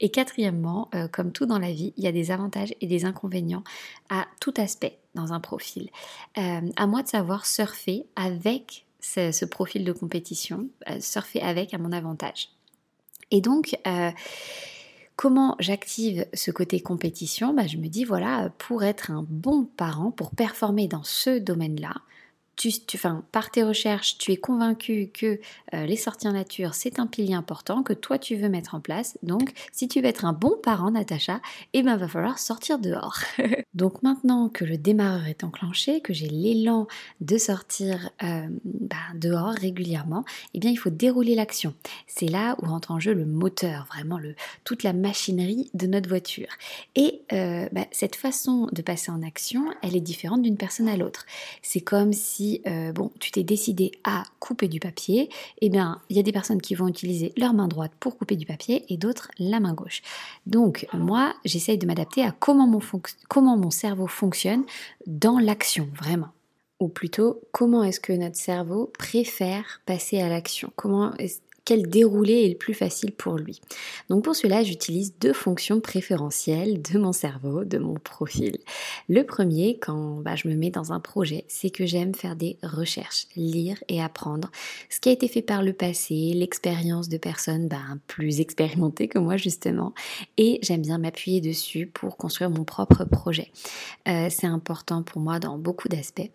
Et 0.00 0.10
quatrièmement, 0.10 0.90
comme 1.12 1.32
tout 1.32 1.46
dans 1.46 1.58
la 1.58 1.72
vie, 1.72 1.94
il 1.96 2.04
y 2.04 2.06
a 2.06 2.12
des 2.12 2.30
avantages 2.30 2.74
et 2.82 2.86
des 2.86 3.06
inconvénients 3.06 3.64
à 4.10 4.26
tout 4.38 4.52
aspect 4.58 4.98
dans 5.16 5.32
un 5.32 5.40
profil. 5.40 5.90
à 6.36 6.86
moi 6.86 7.02
de 7.02 7.08
savoir 7.08 7.46
surfer 7.46 8.06
avec 8.14 8.86
ce, 9.00 9.44
profil 9.44 9.84
de 9.84 9.92
compétition, 9.92 10.68
surfer 11.00 11.40
avec 11.40 11.74
à 11.74 11.78
mon 11.78 11.90
avantage. 11.90 12.50
Et 13.32 13.40
donc, 13.40 13.76
Comment 15.16 15.56
j'active 15.58 16.26
ce 16.34 16.50
côté 16.50 16.80
compétition? 16.80 17.54
Bah, 17.54 17.66
Je 17.66 17.78
me 17.78 17.88
dis, 17.88 18.04
voilà, 18.04 18.50
pour 18.58 18.84
être 18.84 19.10
un 19.10 19.24
bon 19.26 19.64
parent, 19.64 20.10
pour 20.10 20.30
performer 20.30 20.88
dans 20.88 21.02
ce 21.04 21.38
domaine-là, 21.38 21.94
par 23.32 23.50
tes 23.50 23.62
recherches, 23.62 24.18
tu 24.18 24.32
es 24.32 24.36
convaincu 24.36 25.10
que 25.12 25.40
euh, 25.74 25.86
les 25.86 25.96
sorties 25.96 26.28
en 26.28 26.32
nature, 26.32 26.74
c'est 26.74 26.98
un 26.98 27.06
pilier 27.06 27.34
important 27.34 27.82
que 27.82 27.92
toi 27.92 28.18
tu 28.18 28.36
veux 28.36 28.48
mettre 28.48 28.74
en 28.74 28.80
place. 28.80 29.18
Donc, 29.22 29.52
si 29.72 29.88
tu 29.88 30.00
veux 30.00 30.06
être 30.06 30.24
un 30.24 30.32
bon 30.32 30.56
parent, 30.62 30.90
Natacha, 30.90 31.40
eh 31.74 31.82
ben 31.82 31.96
va 31.96 32.08
falloir 32.08 32.38
sortir 32.38 32.78
dehors. 32.78 33.18
Donc 33.74 34.02
maintenant 34.02 34.48
que 34.48 34.64
le 34.64 34.78
démarreur 34.78 35.26
est 35.26 35.44
enclenché, 35.44 36.00
que 36.00 36.14
j'ai 36.14 36.28
l'élan 36.28 36.86
de 37.20 37.36
sortir 37.36 38.10
euh, 38.22 38.48
bah, 38.64 38.96
dehors 39.14 39.52
régulièrement, 39.52 40.24
eh 40.54 40.58
bien 40.58 40.70
il 40.70 40.76
faut 40.76 40.90
dérouler 40.90 41.34
l'action. 41.34 41.74
C'est 42.06 42.28
là 42.28 42.56
où 42.62 42.66
rentre 42.66 42.90
en 42.90 43.00
jeu 43.00 43.12
le 43.12 43.26
moteur, 43.26 43.86
vraiment 43.86 44.18
le, 44.18 44.34
toute 44.64 44.82
la 44.82 44.92
machinerie 44.92 45.70
de 45.74 45.86
notre 45.86 46.08
voiture. 46.08 46.48
Et 46.94 47.22
euh, 47.32 47.68
bah, 47.72 47.86
cette 47.90 48.16
façon 48.16 48.68
de 48.72 48.82
passer 48.82 49.10
en 49.10 49.22
action, 49.22 49.66
elle 49.82 49.94
est 49.94 50.00
différente 50.00 50.42
d'une 50.42 50.56
personne 50.56 50.88
à 50.88 50.96
l'autre. 50.96 51.26
C'est 51.62 51.80
comme 51.80 52.12
si 52.12 52.45
euh, 52.66 52.92
bon, 52.92 53.10
tu 53.20 53.30
t'es 53.30 53.42
décidé 53.42 53.92
à 54.04 54.24
couper 54.40 54.68
du 54.68 54.80
papier, 54.80 55.28
eh 55.60 55.68
bien, 55.68 56.00
il 56.08 56.16
y 56.16 56.20
a 56.20 56.22
des 56.22 56.32
personnes 56.32 56.60
qui 56.60 56.74
vont 56.74 56.88
utiliser 56.88 57.32
leur 57.36 57.54
main 57.54 57.68
droite 57.68 57.92
pour 58.00 58.16
couper 58.16 58.36
du 58.36 58.46
papier 58.46 58.84
et 58.88 58.96
d'autres 58.96 59.30
la 59.38 59.60
main 59.60 59.74
gauche. 59.74 60.02
Donc, 60.46 60.86
moi, 60.92 61.34
j'essaye 61.44 61.78
de 61.78 61.86
m'adapter 61.86 62.22
à 62.22 62.32
comment 62.32 62.66
mon, 62.66 63.70
cerveau 63.70 64.06
fonctionne 64.06 64.64
dans 65.06 65.38
l'action, 65.38 65.88
vraiment 65.94 66.28
ou 66.78 66.88
plutôt 66.88 67.40
comment 67.52 67.82
est-ce 67.84 68.00
que 68.00 68.12
notre 68.12 68.36
cerveau 68.36 68.92
préfère 68.98 69.80
passer 69.86 70.20
à 70.20 70.28
l'action? 70.28 70.70
Comment 70.76 71.14
est 71.16 71.40
quel 71.66 71.88
déroulé 71.88 72.44
est 72.44 72.48
le 72.48 72.54
plus 72.54 72.74
facile 72.74 73.10
pour 73.10 73.36
lui. 73.36 73.60
Donc 74.08 74.24
pour 74.24 74.36
cela, 74.36 74.62
j'utilise 74.62 75.14
deux 75.20 75.32
fonctions 75.32 75.80
préférentielles 75.80 76.80
de 76.80 76.96
mon 76.96 77.12
cerveau, 77.12 77.64
de 77.64 77.78
mon 77.78 77.94
profil. 77.94 78.56
Le 79.08 79.24
premier, 79.24 79.76
quand 79.78 80.20
bah, 80.22 80.36
je 80.36 80.46
me 80.46 80.54
mets 80.54 80.70
dans 80.70 80.92
un 80.92 81.00
projet, 81.00 81.44
c'est 81.48 81.70
que 81.70 81.84
j'aime 81.84 82.14
faire 82.14 82.36
des 82.36 82.56
recherches, 82.62 83.26
lire 83.34 83.76
et 83.88 84.00
apprendre 84.00 84.50
ce 84.90 85.00
qui 85.00 85.08
a 85.08 85.12
été 85.12 85.26
fait 85.26 85.42
par 85.42 85.64
le 85.64 85.72
passé, 85.72 86.32
l'expérience 86.34 87.08
de 87.08 87.18
personnes 87.18 87.66
bah, 87.66 87.82
plus 88.06 88.40
expérimentées 88.40 89.08
que 89.08 89.18
moi 89.18 89.36
justement, 89.36 89.92
et 90.38 90.60
j'aime 90.62 90.82
bien 90.82 90.98
m'appuyer 90.98 91.40
dessus 91.40 91.90
pour 91.92 92.16
construire 92.16 92.50
mon 92.50 92.62
propre 92.62 93.04
projet. 93.04 93.50
Euh, 94.06 94.28
c'est 94.30 94.46
important 94.46 95.02
pour 95.02 95.20
moi 95.20 95.40
dans 95.40 95.58
beaucoup 95.58 95.88
d'aspects. 95.88 96.30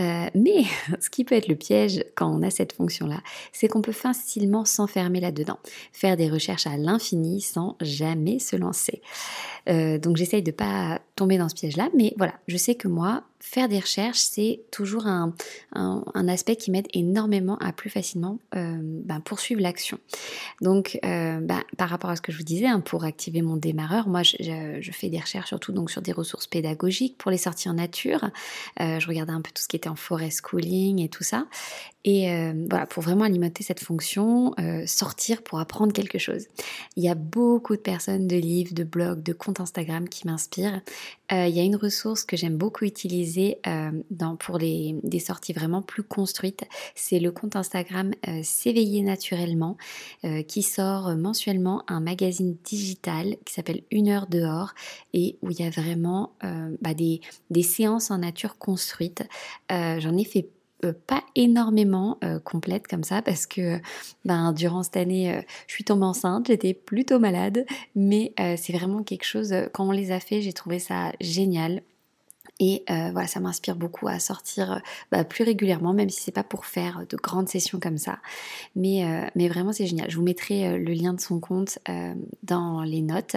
Euh, 0.00 0.26
mais 0.34 0.64
ce 1.00 1.10
qui 1.10 1.24
peut 1.24 1.34
être 1.34 1.48
le 1.48 1.54
piège 1.54 2.02
quand 2.14 2.34
on 2.34 2.42
a 2.42 2.50
cette 2.50 2.72
fonction-là, 2.72 3.20
c'est 3.52 3.68
qu'on 3.68 3.82
peut 3.82 3.92
facilement 3.92 4.53
s'enfermer 4.64 5.18
là-dedans, 5.18 5.58
faire 5.92 6.16
des 6.16 6.30
recherches 6.30 6.68
à 6.68 6.76
l'infini 6.76 7.40
sans 7.40 7.76
jamais 7.80 8.38
se 8.38 8.54
lancer. 8.54 9.02
Euh, 9.68 9.98
donc 9.98 10.16
j'essaye 10.16 10.42
de 10.42 10.52
pas 10.52 11.00
tomber 11.16 11.38
dans 11.38 11.48
ce 11.48 11.54
piège-là, 11.56 11.88
mais 11.96 12.14
voilà, 12.16 12.34
je 12.46 12.56
sais 12.56 12.76
que 12.76 12.86
moi, 12.86 13.24
faire 13.44 13.68
des 13.68 13.78
recherches, 13.78 14.18
c'est 14.18 14.60
toujours 14.70 15.06
un, 15.06 15.34
aspect 16.28 16.56
qui 16.56 16.70
m'aide 16.70 16.88
énormément 16.94 17.58
à 17.58 17.72
plus 17.72 17.90
facilement 17.90 18.38
euh, 18.56 18.78
ben, 18.80 19.20
poursuivre 19.20 19.60
l'action. 19.60 19.98
Donc, 20.62 20.98
euh, 21.04 21.38
ben, 21.40 21.62
par 21.76 21.90
rapport 21.90 22.08
à 22.08 22.16
ce 22.16 22.22
que 22.22 22.32
je 22.32 22.38
vous 22.38 22.44
disais, 22.44 22.66
hein, 22.66 22.80
pour 22.80 23.04
activer 23.04 23.42
mon 23.42 23.56
démarreur, 23.56 24.08
moi, 24.08 24.22
je, 24.22 24.90
fais 24.92 25.10
des 25.10 25.20
recherches 25.20 25.48
surtout 25.48 25.72
donc 25.72 25.90
sur 25.90 26.00
des 26.00 26.12
ressources 26.12 26.46
pédagogiques 26.46 27.18
pour 27.18 27.30
les 27.30 27.36
sorties 27.36 27.68
en 27.68 27.74
nature. 27.74 28.30
je 28.78 29.06
regardais 29.06 29.32
un 29.32 29.42
peu 29.42 29.50
tout 29.54 29.62
ce 29.62 29.68
qui 29.68 29.76
était 29.76 29.90
en 29.90 29.96
forest 29.96 30.40
schooling 30.40 31.00
et 31.00 31.08
tout 31.08 31.24
ça. 31.24 31.46
Et 32.06 32.28
voilà, 32.68 32.86
pour 32.86 33.02
vraiment 33.02 33.24
alimenter 33.24 33.62
cette 33.64 33.80
fonction, 33.80 34.54
sortir 34.86 35.42
pour 35.42 35.58
apprendre 35.58 35.92
quelque 35.92 36.18
chose. 36.18 36.46
Il 36.96 37.02
y 37.02 37.08
a 37.08 37.14
beaucoup 37.14 37.76
de 37.76 37.80
personnes, 37.80 38.26
de 38.26 38.36
livres, 38.36 38.74
de 38.74 38.84
blogs, 38.84 39.22
de 39.22 39.32
comptes 39.32 39.60
Instagram 39.60 40.08
qui 40.08 40.26
m'inspirent. 40.26 40.80
Euh, 41.32 41.46
il 41.46 41.56
y 41.56 41.60
a 41.60 41.62
une 41.62 41.76
ressource 41.76 42.24
que 42.24 42.36
j'aime 42.36 42.56
beaucoup 42.56 42.84
utiliser 42.84 43.33
euh, 43.66 43.90
pour 44.38 44.58
des 44.58 45.18
sorties 45.18 45.52
vraiment 45.52 45.82
plus 45.82 46.02
construites. 46.02 46.64
C'est 46.94 47.18
le 47.18 47.30
compte 47.32 47.56
Instagram 47.56 48.12
euh, 48.28 48.40
S'éveiller 48.42 49.02
naturellement 49.02 49.76
qui 50.48 50.62
sort 50.62 51.14
mensuellement 51.16 51.82
un 51.88 52.00
magazine 52.00 52.56
digital 52.64 53.36
qui 53.44 53.54
s'appelle 53.54 53.82
Une 53.90 54.08
heure 54.08 54.26
dehors 54.26 54.72
et 55.12 55.36
où 55.42 55.50
il 55.50 55.60
y 55.60 55.64
a 55.64 55.70
vraiment 55.70 56.32
bah, 56.80 56.94
des, 56.94 57.20
séances 57.62 58.10
en 58.10 58.18
nature 58.18 58.58
construites. 58.58 59.24
J'en 59.70 60.16
ai 60.16 60.24
fait 60.24 60.48
pas 61.06 61.22
énormément 61.34 62.18
complète 62.44 62.86
comme 62.86 63.04
ça 63.04 63.22
parce 63.22 63.46
que 63.46 63.80
ben, 64.24 64.52
durant 64.52 64.82
cette 64.82 64.96
année, 64.96 65.42
je 65.66 65.72
suis 65.72 65.84
tombée 65.84 66.06
enceinte, 66.06 66.46
j'étais 66.46 66.74
plutôt 66.74 67.18
malade, 67.18 67.66
mais 67.94 68.32
c'est 68.56 68.72
vraiment 68.72 69.02
quelque 69.02 69.24
chose, 69.24 69.54
quand 69.72 69.88
on 69.88 69.92
les 69.92 70.10
a 70.10 70.20
fait, 70.20 70.40
j'ai 70.40 70.52
trouvé 70.52 70.78
ça 70.78 71.12
génial. 71.20 71.82
Et 72.60 72.84
euh, 72.88 73.10
voilà, 73.10 73.26
ça 73.26 73.40
m'inspire 73.40 73.74
beaucoup 73.74 74.06
à 74.06 74.20
sortir 74.20 74.74
euh, 74.74 74.78
bah, 75.10 75.24
plus 75.24 75.42
régulièrement, 75.42 75.92
même 75.92 76.08
si 76.08 76.22
c'est 76.22 76.32
pas 76.32 76.44
pour 76.44 76.66
faire 76.66 77.04
de 77.08 77.16
grandes 77.16 77.48
sessions 77.48 77.80
comme 77.80 77.98
ça. 77.98 78.18
Mais, 78.76 79.04
euh, 79.04 79.26
mais 79.34 79.48
vraiment, 79.48 79.72
c'est 79.72 79.86
génial. 79.86 80.08
Je 80.08 80.16
vous 80.16 80.22
mettrai 80.22 80.78
le 80.78 80.92
lien 80.92 81.14
de 81.14 81.20
son 81.20 81.40
compte 81.40 81.78
dans 82.42 82.82
les 82.82 83.02
notes. 83.02 83.36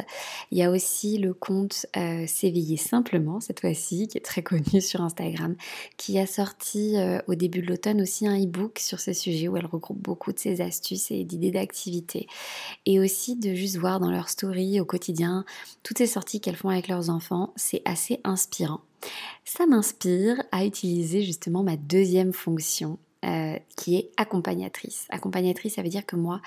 Il 0.52 0.58
y 0.58 0.64
a 0.64 0.70
aussi 0.70 1.18
le 1.18 1.34
compte 1.34 1.86
S'éveiller 2.28 2.78
simplement, 2.78 3.40
cette 3.40 3.62
fois-ci, 3.62 4.08
qui 4.08 4.18
est 4.18 4.22
très 4.22 4.44
connu 4.44 4.82
sur 4.82 5.02
Instagram, 5.02 5.56
qui 5.98 6.20
a 6.20 6.28
sorti 6.28 6.96
au 7.28 7.36
début 7.36 7.62
de 7.62 7.68
l'automne 7.68 8.02
aussi 8.02 8.28
un 8.28 8.38
e-book 8.38 8.80
sur 8.80 9.00
ce 9.00 9.14
sujet 9.14 9.48
où 9.48 9.58
elle 9.58 9.66
regroupe 9.66 10.00
beaucoup 10.00 10.32
de 10.32 10.40
ses 10.40 10.62
astuces 10.62 11.12
et 11.12 11.24
d'idées 11.24 11.52
d'activités. 11.52 12.28
Et 12.86 13.00
aussi 13.00 13.36
de 13.36 13.54
juste 13.56 13.78
voir 13.78 14.00
dans 14.00 14.12
leur 14.12 14.30
story 14.30 14.80
au 14.80 14.86
quotidien 14.86 15.46
toutes 15.84 15.98
ces 15.98 16.08
sorties 16.08 16.40
qu'elles 16.40 16.56
font 16.56 16.70
avec 16.70 16.88
leurs 16.88 17.10
enfants. 17.10 17.54
C'est 17.56 17.82
assez 17.86 18.20
inspirant. 18.24 18.82
Ça 19.46 19.66
m'inspire 19.66 20.44
à 20.52 20.66
utiliser 20.66 21.24
justement 21.24 21.64
ma 21.64 21.78
deuxième 21.78 22.34
fonction 22.34 23.00
euh, 23.26 23.58
qui 23.76 23.96
est 23.96 24.12
accompagnatrice. 24.18 25.08
Accompagnatrice, 25.10 25.76
ça 25.76 25.82
veut 25.82 25.90
dire 25.90 26.06
que 26.06 26.16
moi, 26.16 26.40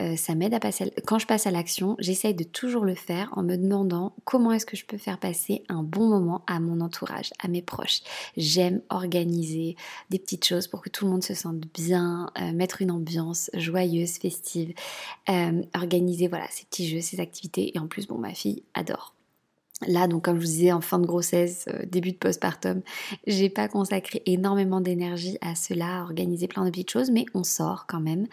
euh, 0.00 0.16
ça 0.16 0.34
m'aide 0.34 0.52
à 0.52 0.58
passer. 0.58 0.92
Quand 1.06 1.18
je 1.18 1.26
passe 1.26 1.46
à 1.46 1.50
l'action, 1.50 1.94
j'essaye 2.00 2.34
de 2.34 2.42
toujours 2.42 2.84
le 2.84 2.94
faire 2.94 3.30
en 3.36 3.42
me 3.42 3.56
demandant 3.56 4.14
comment 4.24 4.52
est-ce 4.52 4.66
que 4.66 4.76
je 4.76 4.84
peux 4.84 4.98
faire 4.98 5.18
passer 5.18 5.62
un 5.68 5.82
bon 5.82 6.08
moment 6.08 6.42
à 6.46 6.58
mon 6.58 6.80
entourage, 6.80 7.30
à 7.38 7.48
mes 7.48 7.62
proches. 7.62 8.00
J'aime 8.36 8.82
organiser 8.88 9.76
des 10.10 10.18
petites 10.18 10.44
choses 10.44 10.66
pour 10.66 10.80
que 10.80 10.88
tout 10.88 11.04
le 11.04 11.12
monde 11.12 11.22
se 11.22 11.34
sente 11.34 11.60
bien, 11.72 12.30
euh, 12.40 12.52
mettre 12.52 12.82
une 12.82 12.90
ambiance 12.90 13.50
joyeuse, 13.54 14.18
festive, 14.18 14.74
organiser 15.74 16.26
voilà 16.26 16.46
ces 16.50 16.64
petits 16.64 16.88
jeux, 16.88 17.00
ces 17.00 17.20
activités. 17.20 17.76
Et 17.76 17.78
en 17.78 17.86
plus, 17.86 18.06
bon, 18.08 18.18
ma 18.18 18.34
fille 18.34 18.64
adore. 18.74 19.14
Là, 19.86 20.06
donc 20.06 20.24
comme 20.24 20.36
je 20.36 20.40
vous 20.40 20.52
disais, 20.52 20.72
en 20.72 20.80
fin 20.80 20.98
de 20.98 21.06
grossesse, 21.06 21.66
euh, 21.68 21.84
début 21.86 22.12
de 22.12 22.16
postpartum, 22.16 22.82
j'ai 23.26 23.48
pas 23.48 23.68
consacré 23.68 24.22
énormément 24.26 24.80
d'énergie 24.80 25.38
à 25.40 25.54
cela, 25.54 26.00
à 26.00 26.02
organiser 26.02 26.48
plein 26.48 26.64
de 26.64 26.70
petites 26.70 26.90
choses, 26.90 27.10
mais 27.10 27.24
on 27.34 27.44
sort 27.44 27.86
quand 27.86 28.00
même. 28.00 28.26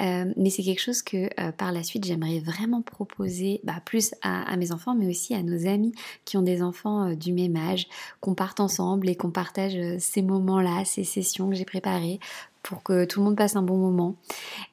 Euh, 0.00 0.32
mais 0.36 0.50
c'est 0.50 0.62
quelque 0.62 0.80
chose 0.80 1.02
que 1.02 1.28
euh, 1.40 1.52
par 1.52 1.72
la 1.72 1.82
suite, 1.82 2.04
j'aimerais 2.04 2.40
vraiment 2.40 2.82
proposer 2.82 3.60
bah, 3.64 3.80
plus 3.84 4.14
à, 4.22 4.56
mes 4.56 4.72
enfants, 4.72 4.94
mais 4.94 5.06
aussi 5.06 5.34
à 5.34 5.42
nos 5.42 5.66
amis 5.66 5.92
qui 6.24 6.36
ont 6.36 6.42
des 6.42 6.62
enfants 6.62 7.14
du 7.14 7.32
même 7.32 7.56
âge, 7.56 7.86
qu'on 8.20 8.34
parte 8.34 8.60
ensemble 8.60 9.08
et 9.08 9.14
qu'on 9.14 9.30
partage 9.30 9.76
ces 9.98 10.22
moments-là, 10.22 10.84
ces 10.84 11.04
sessions 11.04 11.48
que 11.48 11.54
j'ai 11.54 11.64
préparées 11.64 12.20
pour 12.62 12.82
que 12.82 13.04
tout 13.04 13.20
le 13.20 13.26
monde 13.26 13.36
passe 13.36 13.56
un 13.56 13.62
bon 13.62 13.76
moment. 13.76 14.16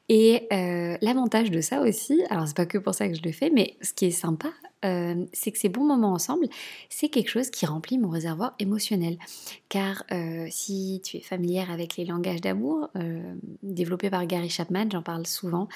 Et 0.09 0.47
euh, 0.51 0.97
l'avantage 1.01 1.51
de 1.51 1.61
ça 1.61 1.81
aussi, 1.81 2.23
alors 2.29 2.47
c'est 2.47 2.57
pas 2.57 2.65
que 2.65 2.77
pour 2.77 2.95
ça 2.95 3.07
que 3.07 3.15
je 3.15 3.21
le 3.21 3.31
fais, 3.31 3.51
mais 3.51 3.77
ce 3.81 3.93
qui 3.93 4.05
est 4.05 4.11
sympa, 4.11 4.49
euh, 4.85 5.25
c'est 5.33 5.51
que 5.51 5.59
ces 5.59 5.69
bons 5.69 5.85
moments 5.85 6.13
ensemble, 6.13 6.47
c'est 6.89 7.09
quelque 7.09 7.29
chose 7.29 7.49
qui 7.49 7.65
remplit 7.65 7.99
mon 7.99 8.09
réservoir 8.09 8.55
émotionnel. 8.57 9.17
Car 9.67 10.03
euh, 10.11 10.47
si 10.49 11.01
tu 11.03 11.17
es 11.17 11.19
familière 11.19 11.69
avec 11.69 11.95
les 11.97 12.05
langages 12.05 12.41
d'amour, 12.41 12.89
développés 13.61 14.09
par 14.09 14.25
Gary 14.25 14.49
Chapman, 14.49 14.87
j'en 14.91 15.03
parle 15.03 15.27
souvent, 15.27 15.67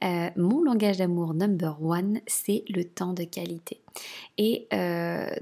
mon 0.00 0.62
langage 0.62 0.96
d'amour 0.96 1.34
number 1.34 1.82
one, 1.82 2.20
c'est 2.26 2.64
le 2.68 2.84
temps 2.84 3.12
de 3.12 3.24
qualité. 3.24 3.80
Et 4.38 4.68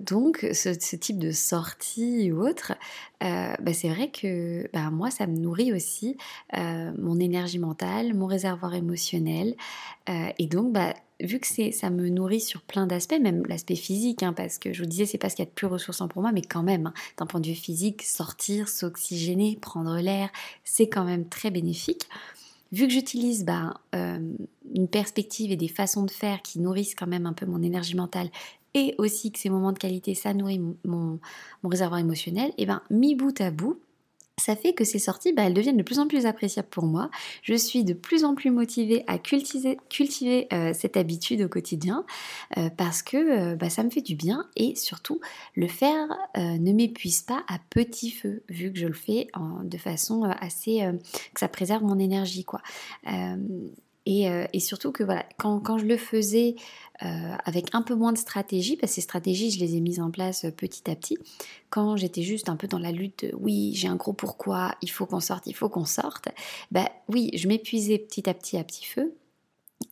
donc, 0.00 0.46
ce, 0.52 0.96
type 0.96 1.18
de 1.18 1.30
sortie 1.30 2.32
ou 2.32 2.44
autre, 2.44 2.72
bah, 3.20 3.72
c'est 3.72 3.88
vrai 3.88 4.10
que 4.10 4.68
bah, 4.72 4.90
moi, 4.90 5.10
ça 5.10 5.26
me 5.26 5.36
nourrit 5.36 5.72
aussi 5.72 6.16
mon 6.54 7.18
énergie 7.18 7.58
mentale, 7.58 8.14
mon 8.14 8.26
réservoir 8.26 8.74
émotionnel. 8.74 9.54
et 10.08 10.46
donc, 10.46 10.72
bah, 10.72 10.94
vu 11.22 11.38
que 11.38 11.72
ça 11.72 11.90
me 11.90 12.08
nourrit 12.08 12.40
sur 12.40 12.62
plein 12.62 12.86
d'aspects, 12.86 13.18
même 13.20 13.44
l'aspect 13.46 13.76
physique, 13.76 14.22
hein, 14.22 14.32
parce 14.32 14.58
que 14.58 14.72
je 14.72 14.82
vous 14.82 14.88
disais, 14.88 15.06
c'est 15.06 15.18
pas 15.18 15.28
ce 15.28 15.36
qu'il 15.36 15.44
y 15.44 15.48
a 15.48 15.50
de 15.50 15.54
plus 15.54 15.66
ressourçant 15.66 16.08
pour 16.08 16.22
moi, 16.22 16.32
mais 16.32 16.42
quand 16.42 16.62
même, 16.62 16.86
hein, 16.86 16.94
d'un 17.18 17.26
point 17.26 17.40
de 17.40 17.46
vue 17.46 17.54
physique, 17.54 18.02
sortir, 18.02 18.68
s'oxygéner, 18.68 19.58
prendre 19.60 19.96
l'air, 19.98 20.30
c'est 20.64 20.88
quand 20.88 21.04
même 21.04 21.28
très 21.28 21.50
bénéfique. 21.50 22.08
Vu 22.72 22.86
que 22.86 22.92
j'utilise 22.92 23.44
bah, 23.44 23.74
une 23.92 24.88
perspective 24.88 25.50
et 25.50 25.56
des 25.56 25.68
façons 25.68 26.04
de 26.04 26.10
faire 26.10 26.40
qui 26.42 26.60
nourrissent 26.60 26.94
quand 26.94 27.08
même 27.08 27.26
un 27.26 27.32
peu 27.32 27.46
mon 27.46 27.62
énergie 27.62 27.96
mentale 27.96 28.30
et 28.74 28.94
aussi 28.98 29.32
que 29.32 29.38
ces 29.38 29.50
moments 29.50 29.72
de 29.72 29.78
qualité, 29.78 30.14
ça 30.14 30.34
nourrit 30.34 30.60
mon, 30.84 31.18
réservoir 31.64 32.00
émotionnel, 32.00 32.52
et 32.58 32.66
bien 32.66 32.82
mis 32.90 33.14
bout 33.14 33.38
à 33.40 33.50
bout, 33.50 33.80
ça 34.40 34.56
fait 34.56 34.72
que 34.72 34.84
ces 34.84 34.98
sorties, 34.98 35.32
bah, 35.32 35.44
elles 35.44 35.54
deviennent 35.54 35.76
de 35.76 35.82
plus 35.82 35.98
en 35.98 36.06
plus 36.06 36.26
appréciables 36.26 36.68
pour 36.68 36.84
moi. 36.84 37.10
Je 37.42 37.54
suis 37.54 37.84
de 37.84 37.92
plus 37.92 38.24
en 38.24 38.34
plus 38.34 38.50
motivée 38.50 39.04
à 39.06 39.18
cultiver, 39.18 40.48
euh, 40.52 40.72
cette 40.74 40.96
habitude 40.96 41.42
au 41.42 41.48
quotidien 41.48 42.04
euh, 42.56 42.70
parce 42.70 43.02
que 43.02 43.16
euh, 43.16 43.56
bah, 43.56 43.70
ça 43.70 43.82
me 43.82 43.90
fait 43.90 44.00
du 44.00 44.16
bien 44.16 44.46
et 44.56 44.74
surtout 44.74 45.20
le 45.54 45.68
faire 45.68 46.08
ne 46.36 46.72
m'épuise 46.72 47.22
pas 47.22 47.44
à 47.48 47.58
petit 47.70 48.10
feu 48.10 48.42
vu 48.48 48.72
que 48.72 48.78
je 48.78 48.86
le 48.86 48.94
fais 48.94 49.28
de 49.62 49.78
façon 49.78 50.22
assez 50.22 50.80
que 51.34 51.40
ça 51.40 51.48
préserve 51.48 51.82
mon 51.82 51.98
énergie 51.98 52.44
quoi. 52.44 52.60
Euh, 54.10 54.46
et, 54.52 54.60
surtout 54.60 54.92
que 54.92 55.04
voilà, 55.04 55.24
quand, 55.38 55.78
je 55.78 55.84
le 55.84 55.96
faisais 55.96 56.56
euh, 57.02 57.32
avec 57.44 57.74
un 57.74 57.82
peu 57.82 57.94
moins 57.94 58.12
de 58.12 58.18
stratégie, 58.18 58.76
parce 58.76 58.92
que 58.92 58.94
ces 58.96 59.00
stratégies, 59.00 59.50
je 59.50 59.60
les 59.60 59.76
ai 59.76 59.80
mises 59.80 60.00
en 60.00 60.10
place 60.10 60.44
euh, 60.44 60.50
petit 60.50 60.90
à 60.90 60.96
petit, 60.96 61.16
quand 61.70 61.96
j'étais 61.96 62.22
juste 62.22 62.48
un 62.48 62.56
peu 62.56 62.66
dans 62.66 62.78
la 62.78 62.92
lutte, 62.92 63.26
oui, 63.38 63.72
j'ai 63.74 63.88
un 63.88 63.96
gros 63.96 64.12
pourquoi, 64.12 64.74
il 64.82 64.90
faut 64.90 65.06
qu'on 65.06 65.20
sorte, 65.20 65.46
il 65.46 65.54
faut 65.54 65.68
qu'on 65.68 65.84
sorte, 65.84 66.28
bah 66.72 66.90
oui, 67.08 67.30
je 67.34 67.46
m'épuisais 67.46 67.98
petit 67.98 68.28
à 68.28 68.34
petit 68.34 68.56
à 68.56 68.64
petit 68.64 68.84
feu, 68.84 69.14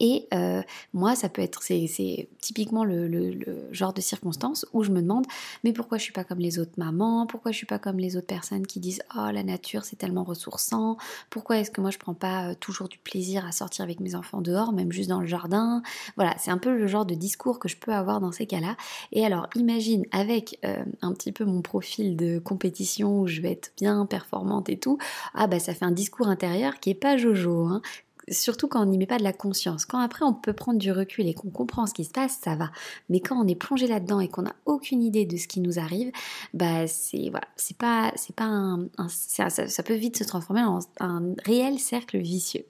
et 0.00 0.28
euh, 0.32 0.62
moi, 0.92 1.16
ça 1.16 1.28
peut 1.28 1.42
être, 1.42 1.62
c'est 1.62 2.28
typiquement 2.40 2.84
le, 2.84 3.38
genre 3.72 3.92
de 3.92 4.00
circonstance 4.00 4.66
où 4.72 4.84
je 4.84 4.90
me 4.90 5.00
demande, 5.00 5.26
mais 5.64 5.72
pourquoi 5.72 5.98
je 5.98 6.04
suis 6.04 6.12
pas 6.12 6.24
comme 6.24 6.38
les 6.38 6.58
autres 6.58 6.72
mamans? 6.76 7.26
Pourquoi 7.26 7.52
je 7.52 7.56
suis 7.56 7.66
pas 7.66 7.78
comme 7.78 7.98
les 7.98 8.16
autres 8.16 8.26
personnes 8.26 8.66
qui 8.66 8.80
disent, 8.80 9.02
oh 9.16 9.30
la 9.32 9.42
nature 9.42 9.84
c'est 9.84 9.96
tellement 9.96 10.24
ressourçant. 10.24 10.98
Pourquoi 11.30 11.58
est-ce 11.58 11.70
que 11.70 11.80
moi 11.80 11.90
je 11.90 11.98
prends 11.98 12.14
pas 12.14 12.50
euh, 12.50 12.54
toujours 12.54 12.88
du 12.88 12.98
plaisir 12.98 13.44
à 13.46 13.52
sortir 13.52 13.82
avec 13.82 14.00
mes 14.00 14.14
enfants 14.14 14.40
dehors, 14.40 14.72
même 14.72 14.92
juste 14.92 15.08
dans 15.08 15.20
le 15.20 15.26
jardin 15.26 15.82
Voilà, 16.16 16.34
c'est 16.38 16.50
un 16.50 16.58
peu 16.58 16.76
le 16.76 16.86
genre 16.86 17.06
de 17.06 17.14
discours 17.14 17.58
que 17.58 17.68
je 17.68 17.76
peux 17.76 17.92
avoir 17.92 18.20
dans 18.20 18.32
ces 18.32 18.46
cas-là. 18.46 18.76
Et 19.12 19.24
alors, 19.24 19.48
imagine 19.56 20.04
avec 20.12 20.58
euh, 20.64 20.84
un 21.02 21.12
petit 21.12 21.32
peu 21.32 21.44
mon 21.44 21.62
profil 21.62 22.16
de 22.16 22.38
compétition 22.38 23.20
où 23.20 23.26
je 23.26 23.40
vais 23.40 23.52
être 23.52 23.72
bien 23.76 24.06
performante 24.06 24.68
et 24.68 24.78
tout, 24.78 24.98
ah 25.34 25.46
bah 25.46 25.58
ça 25.58 25.74
fait 25.74 25.84
un 25.84 25.90
discours 25.90 26.28
intérieur 26.28 26.78
qui 26.78 26.90
est 26.90 26.94
pas 26.94 27.16
jojo, 27.16 27.66
hein, 27.66 27.82
surtout 28.30 28.68
quand 28.68 28.82
on 28.82 28.86
n'y 28.86 28.98
met 28.98 29.06
pas 29.06 29.18
de 29.18 29.22
la 29.22 29.32
conscience. 29.32 29.84
Quand 29.84 29.98
après 29.98 30.24
on 30.24 30.32
peut 30.32 30.52
prendre 30.52 30.78
du 30.78 30.92
recul 30.92 31.26
et 31.26 31.34
qu'on 31.34 31.50
comprend 31.50 31.86
ce 31.86 31.94
qui 31.94 32.04
se 32.04 32.10
passe, 32.10 32.38
ça 32.42 32.56
va. 32.56 32.70
Mais 33.08 33.20
quand 33.20 33.36
on 33.36 33.46
est 33.46 33.54
plongé 33.54 33.86
là-dedans 33.86 34.20
et 34.20 34.28
qu'on 34.28 34.42
n'a 34.42 34.54
aucune 34.66 35.02
idée 35.02 35.26
de 35.26 35.36
ce 35.36 35.48
qui 35.48 35.60
nous 35.60 35.78
arrive, 35.78 36.12
bah 36.54 36.86
c'est 36.86 37.30
voilà, 37.30 37.46
c'est 37.56 37.76
pas 37.76 38.12
c'est 38.16 38.34
pas 38.34 38.44
un, 38.44 38.88
ça, 39.08 39.82
peut 39.82 39.94
vite 39.94 40.18
se 40.18 40.24
transformer 40.24 40.62
en 40.62 40.80
un 41.00 41.34
réel 41.44 41.78
cercle 41.78 42.18
vicieux. 42.18 42.64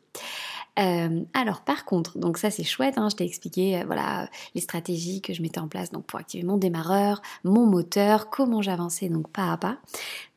Euh, 0.78 1.22
alors 1.34 1.62
par 1.62 1.84
contre, 1.84 2.18
donc 2.18 2.38
ça 2.38 2.50
c'est 2.50 2.62
chouette, 2.62 2.98
hein, 2.98 3.08
je 3.10 3.16
t'ai 3.16 3.24
expliqué 3.24 3.80
euh, 3.80 3.84
voilà 3.84 4.28
les 4.54 4.60
stratégies 4.60 5.20
que 5.20 5.32
je 5.32 5.42
mettais 5.42 5.58
en 5.58 5.66
place 5.66 5.90
donc 5.90 6.04
pour 6.04 6.20
activer 6.20 6.44
mon 6.44 6.56
démarreur, 6.56 7.20
mon 7.42 7.66
moteur, 7.66 8.30
comment 8.30 8.62
j'avançais 8.62 9.08
donc 9.08 9.28
pas 9.28 9.52
à 9.52 9.56
pas. 9.56 9.78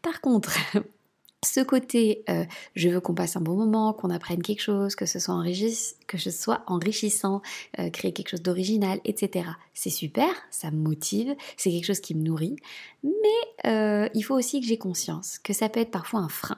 Par 0.02 0.20
contre, 0.20 0.58
ce 1.44 1.60
côté, 1.62 2.24
euh, 2.30 2.46
je 2.76 2.90
veux 2.90 3.02
qu'on 3.02 3.16
passe 3.16 3.36
un 3.36 3.42
bon 3.42 3.56
moment, 3.56 3.94
qu'on 3.94 4.12
apprenne 4.12 4.44
quelque 4.44 4.62
chose, 4.62 4.96
que 4.96 5.08
ce 5.08 5.18
soit, 5.18 5.44
que 6.08 6.18
enrichissant, 6.68 7.42
euh, 7.80 7.90
créer 7.90 8.14
quelque 8.14 8.30
chose 8.30 8.44
d'original, 8.44 9.00
etc. 9.06 9.50
C'est 9.74 9.90
super, 9.90 10.30
ça 10.52 10.70
me 10.70 10.78
motive, 10.78 11.36
c'est 11.58 11.72
quelque 11.72 11.86
chose 11.86 12.00
qui 12.00 12.14
me 12.14 12.22
nourrit, 12.22 12.58
mais 13.04 13.72
euh, 13.72 14.08
il 14.14 14.22
faut 14.22 14.36
aussi 14.36 14.62
que 14.62 14.68
j'ai 14.68 14.78
conscience 14.78 15.40
que 15.40 15.54
ça 15.54 15.68
peut 15.68 15.80
être 15.80 15.90
parfois 15.90 16.20
un 16.20 16.30
frein. 16.30 16.58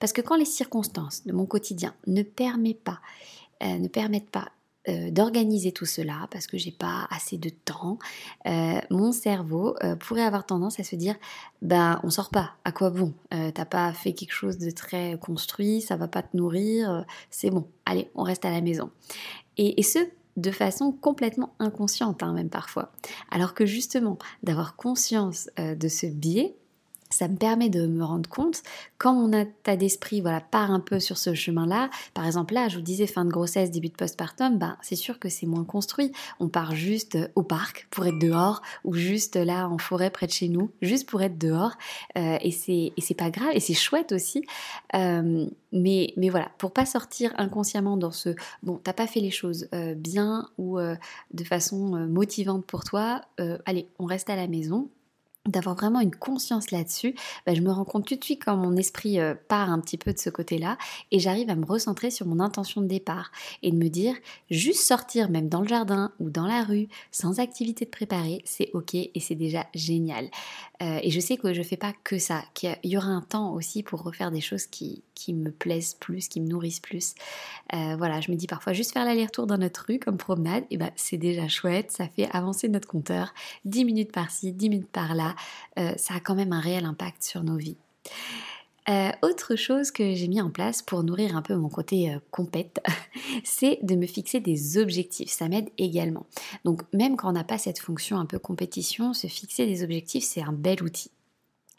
Parce 0.00 0.12
que 0.12 0.20
quand 0.20 0.36
les 0.36 0.44
circonstances 0.44 1.24
de 1.24 1.32
mon 1.32 1.46
quotidien 1.46 1.94
ne 2.08 2.22
permettent 2.22 2.82
pas 2.82 3.00
euh, 4.88 5.10
d'organiser 5.10 5.72
tout 5.72 5.86
cela 5.86 6.28
parce 6.30 6.46
que 6.46 6.58
j'ai 6.58 6.70
pas 6.70 7.08
assez 7.10 7.38
de 7.38 7.48
temps, 7.48 7.98
euh, 8.46 8.78
mon 8.90 9.12
cerveau 9.12 9.74
euh, 9.82 9.96
pourrait 9.96 10.24
avoir 10.24 10.44
tendance 10.44 10.78
à 10.78 10.84
se 10.84 10.94
dire 10.94 11.16
bah 11.62 12.00
on 12.02 12.10
sort 12.10 12.28
pas, 12.28 12.52
à 12.64 12.72
quoi 12.72 12.90
bon? 12.90 13.14
T'as 13.30 13.64
pas 13.64 13.92
fait 13.94 14.12
quelque 14.12 14.34
chose 14.34 14.58
de 14.58 14.70
très 14.70 15.18
construit, 15.18 15.80
ça 15.80 15.96
va 15.96 16.06
pas 16.06 16.22
te 16.22 16.36
nourrir, 16.36 17.06
c'est 17.30 17.50
bon, 17.50 17.66
allez, 17.86 18.10
on 18.14 18.22
reste 18.22 18.44
à 18.44 18.50
la 18.50 18.60
maison. 18.60 18.90
Et, 19.56 19.82
ce 19.82 20.00
de 20.36 20.50
façon 20.50 20.92
complètement 20.92 21.54
inconsciente, 21.60 22.22
hein, 22.22 22.32
même 22.32 22.50
parfois. 22.50 22.92
Alors 23.30 23.54
que 23.54 23.64
justement, 23.64 24.18
d'avoir 24.42 24.76
conscience 24.76 25.48
de 25.56 25.88
ce 25.88 26.06
biais, 26.06 26.56
ça 27.14 27.28
me 27.28 27.36
permet 27.36 27.68
de 27.68 27.86
me 27.86 28.02
rendre 28.02 28.28
compte 28.28 28.62
quand 28.98 29.14
mon 29.14 29.32
état 29.32 29.76
d'esprit 29.76 30.20
voilà, 30.20 30.40
part 30.40 30.72
un 30.72 30.80
peu 30.80 30.98
sur 30.98 31.16
ce 31.16 31.32
chemin-là. 31.32 31.88
Par 32.12 32.26
exemple, 32.26 32.54
là, 32.54 32.68
je 32.68 32.76
vous 32.76 32.82
disais 32.82 33.06
fin 33.06 33.24
de 33.24 33.30
grossesse, 33.30 33.70
début 33.70 33.88
de 33.88 33.94
postpartum, 33.94 34.58
ben, 34.58 34.76
c'est 34.82 34.96
sûr 34.96 35.20
que 35.20 35.28
c'est 35.28 35.46
moins 35.46 35.64
construit. 35.64 36.10
On 36.40 36.48
part 36.48 36.74
juste 36.74 37.16
au 37.36 37.44
parc 37.44 37.86
pour 37.90 38.04
être 38.06 38.18
dehors 38.18 38.62
ou 38.82 38.94
juste 38.94 39.36
là 39.36 39.68
en 39.68 39.78
forêt 39.78 40.10
près 40.10 40.26
de 40.26 40.32
chez 40.32 40.48
nous, 40.48 40.70
juste 40.82 41.08
pour 41.08 41.22
être 41.22 41.38
dehors. 41.38 41.74
Euh, 42.18 42.36
et 42.40 42.50
c'est 42.50 43.14
pas 43.16 43.30
grave 43.30 43.50
et 43.54 43.60
c'est 43.60 43.74
chouette 43.74 44.10
aussi. 44.10 44.44
Euh, 44.96 45.46
mais, 45.70 46.14
mais 46.16 46.30
voilà, 46.30 46.50
pour 46.58 46.72
pas 46.72 46.84
sortir 46.84 47.32
inconsciemment 47.36 47.96
dans 47.96 48.10
ce 48.10 48.30
bon, 48.64 48.80
t'as 48.82 48.92
pas 48.92 49.06
fait 49.06 49.20
les 49.20 49.30
choses 49.30 49.68
euh, 49.72 49.94
bien 49.94 50.48
ou 50.58 50.78
de 50.78 51.44
façon 51.44 52.08
motivante 52.08 52.66
pour 52.66 52.82
toi, 52.82 53.20
allez, 53.66 53.86
on 54.00 54.06
reste 54.06 54.30
à 54.30 54.36
la 54.36 54.48
maison 54.48 54.88
d'avoir 55.46 55.76
vraiment 55.76 56.00
une 56.00 56.14
conscience 56.14 56.70
là-dessus, 56.70 57.14
bah, 57.46 57.54
je 57.54 57.60
me 57.60 57.70
rends 57.70 57.84
compte 57.84 58.06
tout 58.06 58.16
de 58.16 58.24
suite 58.24 58.42
quand 58.44 58.56
mon 58.56 58.76
esprit 58.76 59.20
euh, 59.20 59.34
part 59.48 59.70
un 59.70 59.80
petit 59.80 59.98
peu 59.98 60.12
de 60.12 60.18
ce 60.18 60.30
côté-là 60.30 60.78
et 61.10 61.18
j'arrive 61.18 61.50
à 61.50 61.54
me 61.54 61.66
recentrer 61.66 62.10
sur 62.10 62.26
mon 62.26 62.40
intention 62.40 62.80
de 62.80 62.86
départ 62.86 63.30
et 63.62 63.70
de 63.70 63.76
me 63.76 63.88
dire 63.88 64.14
juste 64.50 64.80
sortir 64.80 65.28
même 65.30 65.48
dans 65.48 65.60
le 65.60 65.68
jardin 65.68 66.12
ou 66.18 66.30
dans 66.30 66.46
la 66.46 66.64
rue 66.64 66.88
sans 67.10 67.40
activité 67.40 67.84
de 67.84 67.90
préparer, 67.90 68.42
c'est 68.44 68.70
ok 68.72 68.94
et 68.94 69.20
c'est 69.20 69.34
déjà 69.34 69.66
génial. 69.74 70.30
Euh, 70.82 70.98
et 71.02 71.10
je 71.10 71.20
sais 71.20 71.36
que 71.36 71.52
je 71.52 71.62
fais 71.62 71.76
pas 71.76 71.92
que 72.04 72.18
ça, 72.18 72.42
qu'il 72.54 72.76
y 72.84 72.96
aura 72.96 73.08
un 73.08 73.20
temps 73.20 73.52
aussi 73.52 73.82
pour 73.82 74.02
refaire 74.02 74.30
des 74.30 74.40
choses 74.40 74.66
qui, 74.66 75.02
qui 75.14 75.32
me 75.32 75.50
plaisent 75.50 75.94
plus, 75.94 76.28
qui 76.28 76.40
me 76.40 76.48
nourrissent 76.48 76.80
plus. 76.80 77.14
Euh, 77.72 77.94
voilà, 77.96 78.20
je 78.20 78.30
me 78.30 78.36
dis 78.36 78.46
parfois 78.46 78.72
juste 78.72 78.92
faire 78.92 79.04
l'aller-retour 79.04 79.46
dans 79.46 79.58
notre 79.58 79.84
rue 79.86 79.98
comme 79.98 80.16
promenade, 80.16 80.64
et 80.70 80.76
ben 80.76 80.90
c'est 80.96 81.16
déjà 81.16 81.46
chouette, 81.48 81.90
ça 81.92 82.08
fait 82.08 82.28
avancer 82.32 82.68
notre 82.68 82.88
compteur, 82.88 83.34
10 83.64 83.84
minutes 83.84 84.12
par-ci, 84.12 84.52
10 84.52 84.68
minutes 84.68 84.90
par-là, 84.90 85.36
euh, 85.78 85.92
ça 85.96 86.14
a 86.14 86.20
quand 86.20 86.34
même 86.34 86.52
un 86.52 86.60
réel 86.60 86.84
impact 86.84 87.22
sur 87.22 87.44
nos 87.44 87.56
vies. 87.56 87.76
Euh, 88.88 89.10
autre 89.22 89.56
chose 89.56 89.90
que 89.90 90.14
j'ai 90.14 90.28
mis 90.28 90.40
en 90.40 90.50
place 90.50 90.82
pour 90.82 91.02
nourrir 91.04 91.36
un 91.36 91.42
peu 91.42 91.56
mon 91.56 91.68
côté 91.68 92.16
compète, 92.30 92.82
c'est 93.44 93.78
de 93.82 93.94
me 93.94 94.06
fixer 94.06 94.40
des 94.40 94.78
objectifs. 94.78 95.30
Ça 95.30 95.48
m'aide 95.48 95.70
également. 95.78 96.26
Donc 96.64 96.82
même 96.92 97.16
quand 97.16 97.30
on 97.30 97.32
n'a 97.32 97.44
pas 97.44 97.58
cette 97.58 97.78
fonction 97.78 98.18
un 98.18 98.26
peu 98.26 98.38
compétition, 98.38 99.14
se 99.14 99.26
fixer 99.26 99.66
des 99.66 99.82
objectifs, 99.82 100.24
c'est 100.24 100.42
un 100.42 100.52
bel 100.52 100.82
outil. 100.82 101.10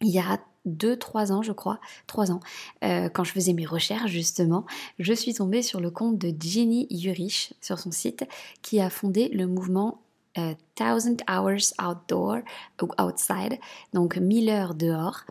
Il 0.01 0.09
y 0.09 0.19
a 0.19 0.39
2-3 0.67 1.31
ans, 1.31 1.41
je 1.41 1.51
crois, 1.51 1.79
3 2.07 2.31
ans, 2.31 2.39
euh, 2.83 3.09
quand 3.09 3.23
je 3.23 3.31
faisais 3.31 3.53
mes 3.53 3.65
recherches 3.65 4.11
justement, 4.11 4.65
je 4.99 5.13
suis 5.13 5.33
tombée 5.33 5.61
sur 5.61 5.79
le 5.79 5.91
compte 5.91 6.17
de 6.17 6.33
Jenny 6.39 6.87
Yurich 6.89 7.53
sur 7.61 7.79
son 7.79 7.91
site 7.91 8.25
qui 8.61 8.79
a 8.79 8.89
fondé 8.89 9.29
le 9.29 9.47
mouvement 9.47 10.01
euh, 10.37 10.53
Thousand 10.75 11.17
Hours 11.29 11.73
Outdoor 11.81 12.39
ou 12.81 12.87
Outside, 13.01 13.57
donc 13.93 14.17
1000 14.17 14.49
heures 14.49 14.75
dehors. 14.75 15.21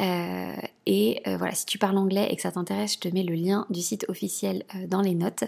Euh, 0.00 0.54
et 0.86 1.22
voilà, 1.24 1.54
si 1.54 1.66
tu 1.66 1.78
parles 1.78 1.96
anglais 1.96 2.28
et 2.30 2.36
que 2.36 2.42
ça 2.42 2.52
t'intéresse, 2.52 2.94
je 2.94 2.98
te 2.98 3.08
mets 3.08 3.22
le 3.22 3.34
lien 3.34 3.66
du 3.70 3.80
site 3.80 4.04
officiel 4.08 4.64
dans 4.88 5.00
les 5.00 5.14
notes. 5.14 5.44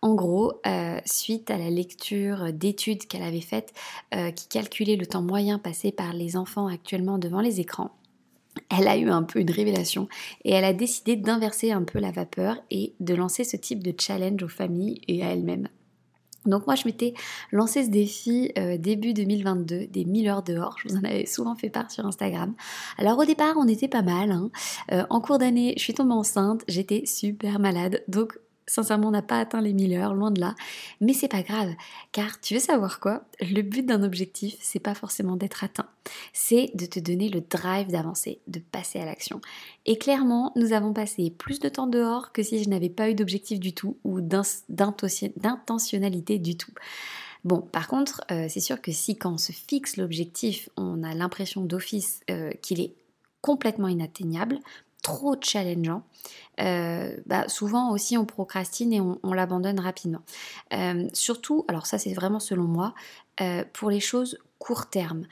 En 0.00 0.14
gros, 0.14 0.60
suite 1.04 1.50
à 1.50 1.58
la 1.58 1.70
lecture 1.70 2.52
d'études 2.52 3.06
qu'elle 3.06 3.22
avait 3.22 3.40
faites 3.40 3.74
qui 4.34 4.48
calculaient 4.48 4.96
le 4.96 5.06
temps 5.06 5.22
moyen 5.22 5.58
passé 5.58 5.92
par 5.92 6.12
les 6.12 6.36
enfants 6.36 6.68
actuellement 6.68 7.18
devant 7.18 7.40
les 7.40 7.60
écrans, 7.60 7.90
elle 8.70 8.88
a 8.88 8.96
eu 8.96 9.08
un 9.10 9.22
peu 9.22 9.40
une 9.40 9.50
révélation 9.50 10.08
et 10.44 10.52
elle 10.52 10.64
a 10.64 10.72
décidé 10.72 11.16
d'inverser 11.16 11.72
un 11.72 11.82
peu 11.82 11.98
la 11.98 12.10
vapeur 12.10 12.56
et 12.70 12.94
de 13.00 13.14
lancer 13.14 13.44
ce 13.44 13.56
type 13.56 13.82
de 13.82 13.94
challenge 13.98 14.42
aux 14.42 14.48
familles 14.48 15.00
et 15.08 15.24
à 15.24 15.30
elle-même. 15.30 15.68
Donc 16.46 16.66
moi 16.66 16.74
je 16.74 16.84
m'étais 16.86 17.14
lancé 17.52 17.84
ce 17.84 17.90
défi 17.90 18.52
euh, 18.58 18.76
début 18.78 19.14
2022 19.14 19.86
des 19.86 20.04
1000 20.04 20.28
heures 20.28 20.42
dehors, 20.42 20.76
je 20.78 20.88
vous 20.88 20.96
en 20.96 21.04
avais 21.04 21.26
souvent 21.26 21.54
fait 21.54 21.70
part 21.70 21.90
sur 21.90 22.06
Instagram. 22.06 22.54
Alors 22.98 23.18
au 23.18 23.24
départ 23.24 23.54
on 23.56 23.68
était 23.68 23.88
pas 23.88 24.02
mal, 24.02 24.30
hein. 24.30 24.50
euh, 24.92 25.04
en 25.10 25.20
cours 25.20 25.38
d'année 25.38 25.74
je 25.76 25.82
suis 25.82 25.94
tombée 25.94 26.12
enceinte, 26.12 26.62
j'étais 26.68 27.04
super 27.06 27.58
malade, 27.58 28.02
donc 28.08 28.38
Sincèrement, 28.68 29.08
on 29.08 29.12
n'a 29.12 29.22
pas 29.22 29.38
atteint 29.38 29.60
les 29.60 29.72
1000 29.72 29.94
heures, 29.94 30.14
loin 30.14 30.32
de 30.32 30.40
là. 30.40 30.56
Mais 31.00 31.12
c'est 31.12 31.28
pas 31.28 31.42
grave, 31.42 31.72
car 32.10 32.40
tu 32.40 32.54
veux 32.54 32.60
savoir 32.60 32.98
quoi? 32.98 33.22
Le 33.40 33.62
but 33.62 33.86
d'un 33.86 34.02
objectif, 34.02 34.56
c'est 34.60 34.80
pas 34.80 34.94
forcément 34.94 35.36
d'être 35.36 35.62
atteint. 35.62 35.86
C'est 36.32 36.70
de 36.74 36.86
te 36.86 36.98
donner 36.98 37.28
le 37.28 37.40
drive 37.40 37.88
d'avancer, 37.88 38.40
de 38.48 38.58
passer 38.58 38.98
à 38.98 39.04
l'action. 39.04 39.40
Et 39.84 39.98
clairement, 39.98 40.52
nous 40.56 40.72
avons 40.72 40.92
passé 40.92 41.30
plus 41.30 41.60
de 41.60 41.68
temps 41.68 41.86
dehors 41.86 42.32
que 42.32 42.42
si 42.42 42.62
je 42.62 42.68
n'avais 42.68 42.90
pas 42.90 43.10
eu 43.10 43.14
d'objectif 43.14 43.60
du 43.60 43.72
tout 43.72 43.98
ou 44.04 44.20
d'intentionnalité 44.20 46.38
du 46.38 46.56
tout. 46.56 46.72
Bon, 47.44 47.60
par 47.60 47.86
contre, 47.86 48.22
euh, 48.32 48.46
c'est 48.48 48.58
sûr 48.58 48.80
que 48.80 48.90
si 48.90 49.16
quand 49.16 49.34
on 49.34 49.38
se 49.38 49.52
fixe 49.52 49.96
l'objectif, 49.96 50.68
on 50.76 51.04
a 51.04 51.14
l'impression 51.14 51.62
d'office 51.62 52.18
euh, 52.28 52.50
qu'il 52.60 52.80
est 52.80 52.94
complètement 53.40 53.86
inatteignable, 53.86 54.58
trop 55.06 55.36
challengeant, 55.40 56.02
euh, 56.58 57.16
bah, 57.26 57.46
souvent 57.46 57.92
aussi 57.92 58.18
on 58.18 58.24
procrastine 58.24 58.92
et 58.92 59.00
on, 59.00 59.32
l'abandonne 59.32 59.78
rapidement. 59.78 60.22
Euh, 60.72 61.08
surtout, 61.12 61.64
alors 61.68 61.86
ça 61.86 61.96
c'est 61.96 62.12
vraiment 62.12 62.40
selon 62.40 62.64
moi, 62.64 62.92
euh, 63.40 63.62
pour 63.72 63.88
les 63.88 64.00
choses 64.00 64.36
court 64.58 64.90
terme. 64.90 65.28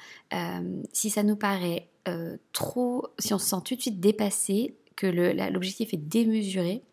si 0.92 1.10
ça 1.10 1.24
nous 1.24 1.34
paraît 1.34 1.88
trop, 2.52 3.08
si 3.18 3.34
on 3.34 3.38
se 3.38 3.46
sent 3.46 3.62
tout 3.64 3.74
de 3.74 3.80
suite 3.80 3.98
dépassé, 3.98 4.76
que 4.94 5.08
l'objectif 5.50 5.92
est 5.92 6.08
démesuré, 6.08 6.84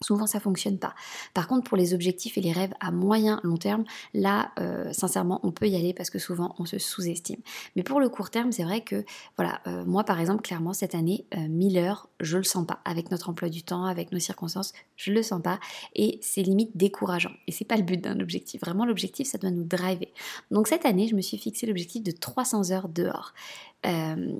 Souvent, 0.00 0.26
ça 0.26 0.38
fonctionne 0.38 0.78
pas. 0.78 0.94
Par 1.34 1.48
contre, 1.48 1.68
pour 1.68 1.76
les 1.76 1.92
objectifs 1.92 2.38
et 2.38 2.40
les 2.40 2.52
rêves 2.52 2.72
à 2.78 2.92
moyen, 2.92 3.40
long 3.42 3.56
terme, 3.56 3.84
là, 4.14 4.52
euh, 4.60 4.92
sincèrement, 4.92 5.40
on 5.42 5.50
peut 5.50 5.66
y 5.66 5.74
aller 5.74 5.92
parce 5.92 6.08
que 6.08 6.20
souvent, 6.20 6.54
on 6.60 6.66
se 6.66 6.78
sous-estime. 6.78 7.40
Mais 7.74 7.82
pour 7.82 7.98
le 7.98 8.08
court 8.08 8.30
terme, 8.30 8.52
c'est 8.52 8.62
vrai 8.62 8.82
que, 8.82 9.04
voilà, 9.36 9.60
euh, 9.66 9.84
moi, 9.84 10.04
par 10.04 10.20
exemple, 10.20 10.42
clairement, 10.42 10.72
cette 10.72 10.94
année, 10.94 11.26
1000 11.36 11.78
euh, 11.78 11.80
heures, 11.80 12.08
je 12.20 12.38
le 12.38 12.44
sens 12.44 12.64
pas. 12.64 12.78
Avec 12.84 13.10
notre 13.10 13.28
emploi 13.28 13.48
du 13.48 13.64
temps, 13.64 13.86
avec 13.86 14.12
nos 14.12 14.20
circonstances, 14.20 14.72
je 14.94 15.12
le 15.12 15.22
sens 15.24 15.42
pas. 15.42 15.58
Et 15.96 16.20
c'est 16.22 16.42
limite 16.42 16.76
décourageant. 16.76 17.32
Et 17.48 17.52
c'est 17.52 17.64
pas 17.64 17.76
le 17.76 17.82
but 17.82 18.00
d'un 18.00 18.20
objectif. 18.20 18.60
Vraiment, 18.60 18.84
l'objectif, 18.84 19.26
ça 19.26 19.38
doit 19.38 19.50
nous 19.50 19.64
driver. 19.64 20.12
Donc, 20.52 20.68
cette 20.68 20.86
année, 20.86 21.08
je 21.08 21.16
me 21.16 21.22
suis 21.22 21.38
fixé 21.38 21.66
l'objectif 21.66 22.04
de 22.04 22.12
300 22.12 22.70
heures 22.70 22.88
dehors. 22.88 23.32
Euh, 23.86 24.32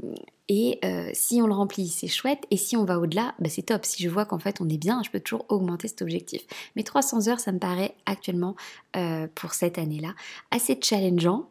et 0.48 0.78
euh, 0.84 1.10
si 1.12 1.40
on 1.42 1.46
le 1.46 1.52
remplit, 1.52 1.88
c'est 1.88 2.08
chouette. 2.08 2.44
Et 2.50 2.56
si 2.56 2.76
on 2.76 2.84
va 2.84 2.98
au-delà, 2.98 3.34
bah, 3.38 3.48
c'est 3.48 3.62
top. 3.62 3.84
Si 3.84 4.02
je 4.02 4.08
vois 4.08 4.24
qu'en 4.24 4.38
fait 4.38 4.60
on 4.60 4.68
est 4.68 4.78
bien, 4.78 5.02
je 5.04 5.10
peux 5.10 5.20
toujours 5.20 5.44
augmenter 5.48 5.88
cet 5.88 6.02
objectif. 6.02 6.42
Mais 6.76 6.82
300 6.82 7.28
heures, 7.28 7.40
ça 7.40 7.52
me 7.52 7.58
paraît 7.58 7.94
actuellement 8.06 8.56
euh, 8.96 9.26
pour 9.34 9.54
cette 9.54 9.78
année-là 9.78 10.14
assez 10.50 10.78
challengeant, 10.82 11.48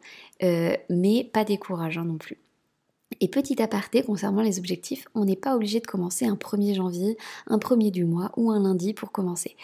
mais 0.90 1.24
pas 1.32 1.44
décourageant 1.44 2.04
non 2.04 2.18
plus. 2.18 2.38
Et 3.20 3.28
petit 3.28 3.60
aparté 3.60 4.02
concernant 4.02 4.42
les 4.42 4.58
objectifs, 4.58 5.08
on 5.14 5.24
n'est 5.24 5.36
pas 5.36 5.56
obligé 5.56 5.80
de 5.80 5.86
commencer 5.86 6.26
un 6.26 6.34
1er 6.34 6.74
janvier, 6.74 7.16
un 7.48 7.58
1er 7.58 7.90
du 7.90 8.04
mois 8.04 8.30
ou 8.36 8.50
un 8.50 8.62
lundi 8.62 8.94
pour 8.94 9.10
commencer. 9.10 9.56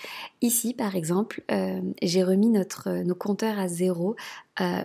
Ici, 0.42 0.74
par 0.74 0.96
exemple, 0.96 1.42
euh, 1.50 1.80
j'ai 2.02 2.24
remis 2.24 2.52
euh, 2.56 3.04
nos 3.04 3.14
compteurs 3.14 3.58
à 3.58 3.68
zéro 3.68 4.16
euh, 4.60 4.82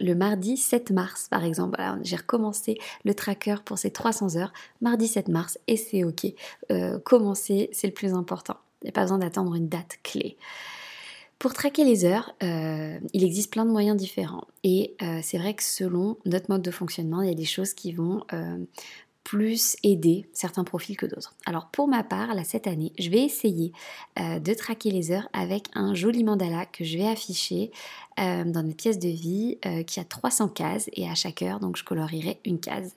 le 0.00 0.14
mardi 0.14 0.56
7 0.56 0.90
mars, 0.90 1.28
par 1.30 1.44
exemple. 1.44 1.80
J'ai 2.02 2.16
recommencé 2.16 2.78
le 3.04 3.14
tracker 3.14 3.56
pour 3.64 3.78
ces 3.78 3.90
300 3.90 4.36
heures, 4.36 4.52
mardi 4.80 5.08
7 5.08 5.28
mars, 5.28 5.58
et 5.66 5.76
c'est 5.76 6.04
ok. 6.04 6.26
commencer, 7.04 7.68
c'est 7.72 7.86
le 7.86 7.92
plus 7.92 8.14
important. 8.14 8.56
Il 8.82 8.86
n'y 8.86 8.90
a 8.90 8.92
pas 8.92 9.02
besoin 9.02 9.18
d'attendre 9.18 9.54
une 9.54 9.68
date 9.68 9.98
clé. 10.02 10.36
Pour 11.38 11.52
traquer 11.52 11.84
les 11.84 12.06
heures, 12.06 12.34
euh, 12.42 12.98
il 13.12 13.22
existe 13.22 13.52
plein 13.52 13.66
de 13.66 13.70
moyens 13.70 13.96
différents. 13.96 14.46
Et 14.64 14.96
euh, 15.02 15.20
c'est 15.22 15.36
vrai 15.36 15.52
que 15.54 15.62
selon 15.62 16.16
notre 16.24 16.50
mode 16.50 16.62
de 16.62 16.70
fonctionnement, 16.70 17.20
il 17.20 17.28
y 17.28 17.32
a 17.32 17.34
des 17.34 17.44
choses 17.44 17.74
qui 17.74 17.92
vont 17.92 18.24
euh, 18.32 18.64
plus 19.22 19.76
aider 19.82 20.30
certains 20.32 20.64
profils 20.64 20.96
que 20.96 21.04
d'autres. 21.04 21.34
Alors 21.44 21.68
pour 21.70 21.88
ma 21.88 22.02
part, 22.04 22.34
là 22.34 22.42
cette 22.42 22.66
année, 22.66 22.92
je 22.98 23.10
vais 23.10 23.22
essayer 23.22 23.72
de 24.16 24.54
traquer 24.54 24.90
les 24.92 25.10
heures 25.10 25.28
avec 25.32 25.66
un 25.74 25.94
joli 25.94 26.22
mandala 26.22 26.64
que 26.64 26.84
je 26.84 26.96
vais 26.96 27.08
afficher 27.08 27.72
euh, 28.18 28.44
dans 28.44 28.62
une 28.62 28.74
pièce 28.74 28.98
de 28.98 29.08
vie 29.08 29.58
euh, 29.66 29.82
qui 29.82 30.00
a 30.00 30.04
300 30.04 30.48
cases 30.48 30.88
et 30.94 31.08
à 31.08 31.14
chaque 31.14 31.42
heure, 31.42 31.60
donc 31.60 31.76
je 31.76 31.84
colorierai 31.84 32.40
une 32.44 32.58
case. 32.58 32.94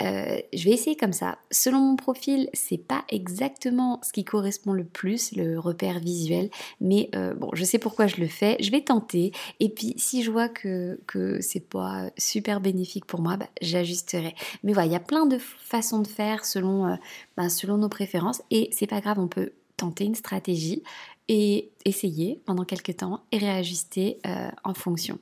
Euh, 0.00 0.38
je 0.52 0.64
vais 0.64 0.70
essayer 0.70 0.96
comme 0.96 1.12
ça. 1.12 1.38
Selon 1.50 1.80
mon 1.80 1.96
profil, 1.96 2.48
c'est 2.54 2.78
pas 2.78 3.04
exactement 3.10 4.00
ce 4.02 4.12
qui 4.12 4.24
correspond 4.24 4.72
le 4.72 4.84
plus, 4.84 5.32
le 5.36 5.58
repère 5.58 5.98
visuel, 5.98 6.50
mais 6.80 7.10
bon, 7.38 7.50
je 7.52 7.64
sais 7.64 7.78
pourquoi 7.78 8.06
je 8.06 8.16
le 8.16 8.28
fais. 8.28 8.56
Je 8.60 8.70
vais 8.70 8.80
tenter 8.80 9.32
et 9.60 9.68
puis 9.68 9.94
si 9.96 10.22
je 10.22 10.30
vois 10.30 10.48
que, 10.48 11.00
que 11.06 11.40
c'est 11.40 11.60
pas 11.60 12.10
super 12.16 12.60
bénéfique 12.60 13.04
pour 13.04 13.20
moi, 13.20 13.36
bah, 13.36 13.48
j'ajusterai. 13.60 14.34
Mais 14.64 14.72
voilà, 14.72 14.86
il 14.86 14.92
y 14.92 14.96
a 14.96 15.00
plein 15.00 15.26
de 15.26 15.38
façons 15.38 16.00
de 16.00 16.08
faire 16.08 16.44
selon, 16.44 16.96
bah, 17.36 17.48
selon 17.48 17.78
nos 17.78 17.88
préférences 17.88 18.42
et 18.50 18.68
c'est 18.72 18.86
pas 18.86 19.00
grave, 19.00 19.18
on 19.18 19.28
peut 19.28 19.52
tenter 19.76 20.04
une 20.04 20.14
stratégie 20.14 20.82
et 21.28 21.72
essayer 21.84 22.40
pendant 22.44 22.64
quelques 22.64 22.96
temps 22.98 23.24
et 23.32 23.38
réajuster 23.38 24.18
euh, 24.26 24.50
en 24.64 24.74
fonction. 24.74 25.18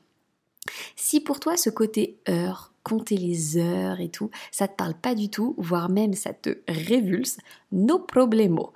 Si 0.97 1.21
pour 1.21 1.41
toi 1.41 1.57
ce 1.57 1.69
côté 1.69 2.19
heure, 2.29 2.73
compter 2.83 3.17
les 3.17 3.59
heures 3.59 4.01
et 4.01 4.11
tout, 4.11 4.31
ça 4.51 4.69
te 4.69 4.75
parle 4.75 4.95
pas 4.95 5.15
du 5.15 5.29
tout, 5.31 5.55
voire 5.59 5.91
même 5.91 6.15
ça 6.15 6.33
te 6.33 6.59
révulse, 6.69 7.39
no 7.73 7.99
problemo. 7.99 8.73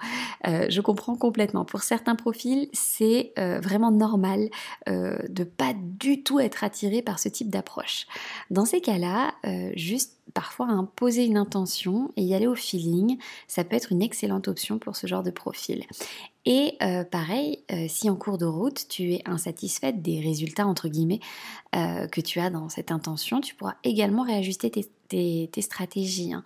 Euh, 0.46 0.66
je 0.68 0.80
comprends 0.80 1.16
complètement. 1.16 1.64
Pour 1.64 1.82
certains 1.82 2.14
profils, 2.14 2.68
c'est 2.72 3.32
euh, 3.38 3.60
vraiment 3.60 3.90
normal 3.90 4.48
de 4.86 5.44
pas 5.44 5.74
du 5.74 6.22
tout 6.22 6.40
être 6.40 6.64
attiré 6.64 7.02
par 7.02 7.18
ce 7.18 7.28
type 7.28 7.50
d'approche. 7.50 8.06
Dans 8.50 8.64
ces 8.64 8.80
cas-là, 8.80 9.34
juste 9.74 10.17
parfois 10.34 10.66
hein, 10.68 10.88
poser 10.96 11.24
une 11.24 11.36
intention 11.36 12.12
et 12.16 12.22
y 12.22 12.34
aller 12.34 12.46
au 12.46 12.54
feeling, 12.54 13.18
ça 13.46 13.64
peut 13.64 13.76
être 13.76 13.92
une 13.92 14.02
excellente 14.02 14.48
option 14.48 14.78
pour 14.78 14.96
ce 14.96 15.06
genre 15.06 15.22
de 15.22 15.30
profil. 15.30 15.84
Et 16.44 16.78
pareil, 17.10 17.62
si 17.88 18.08
en 18.08 18.16
cours 18.16 18.38
de 18.38 18.46
route 18.46 18.86
tu 18.88 19.12
es 19.12 19.22
insatisfaite 19.26 20.00
des 20.00 20.18
résultats 20.20 20.66
entre 20.66 20.88
guillemets 20.88 21.20
que 21.72 22.20
tu 22.22 22.40
as 22.40 22.48
dans 22.48 22.70
cette 22.70 22.90
intention, 22.90 23.42
tu 23.42 23.54
pourras 23.54 23.74
également 23.84 24.22
réajuster 24.22 24.70
tes, 24.70 25.60
stratégies. 25.60 26.32
Hein. 26.32 26.42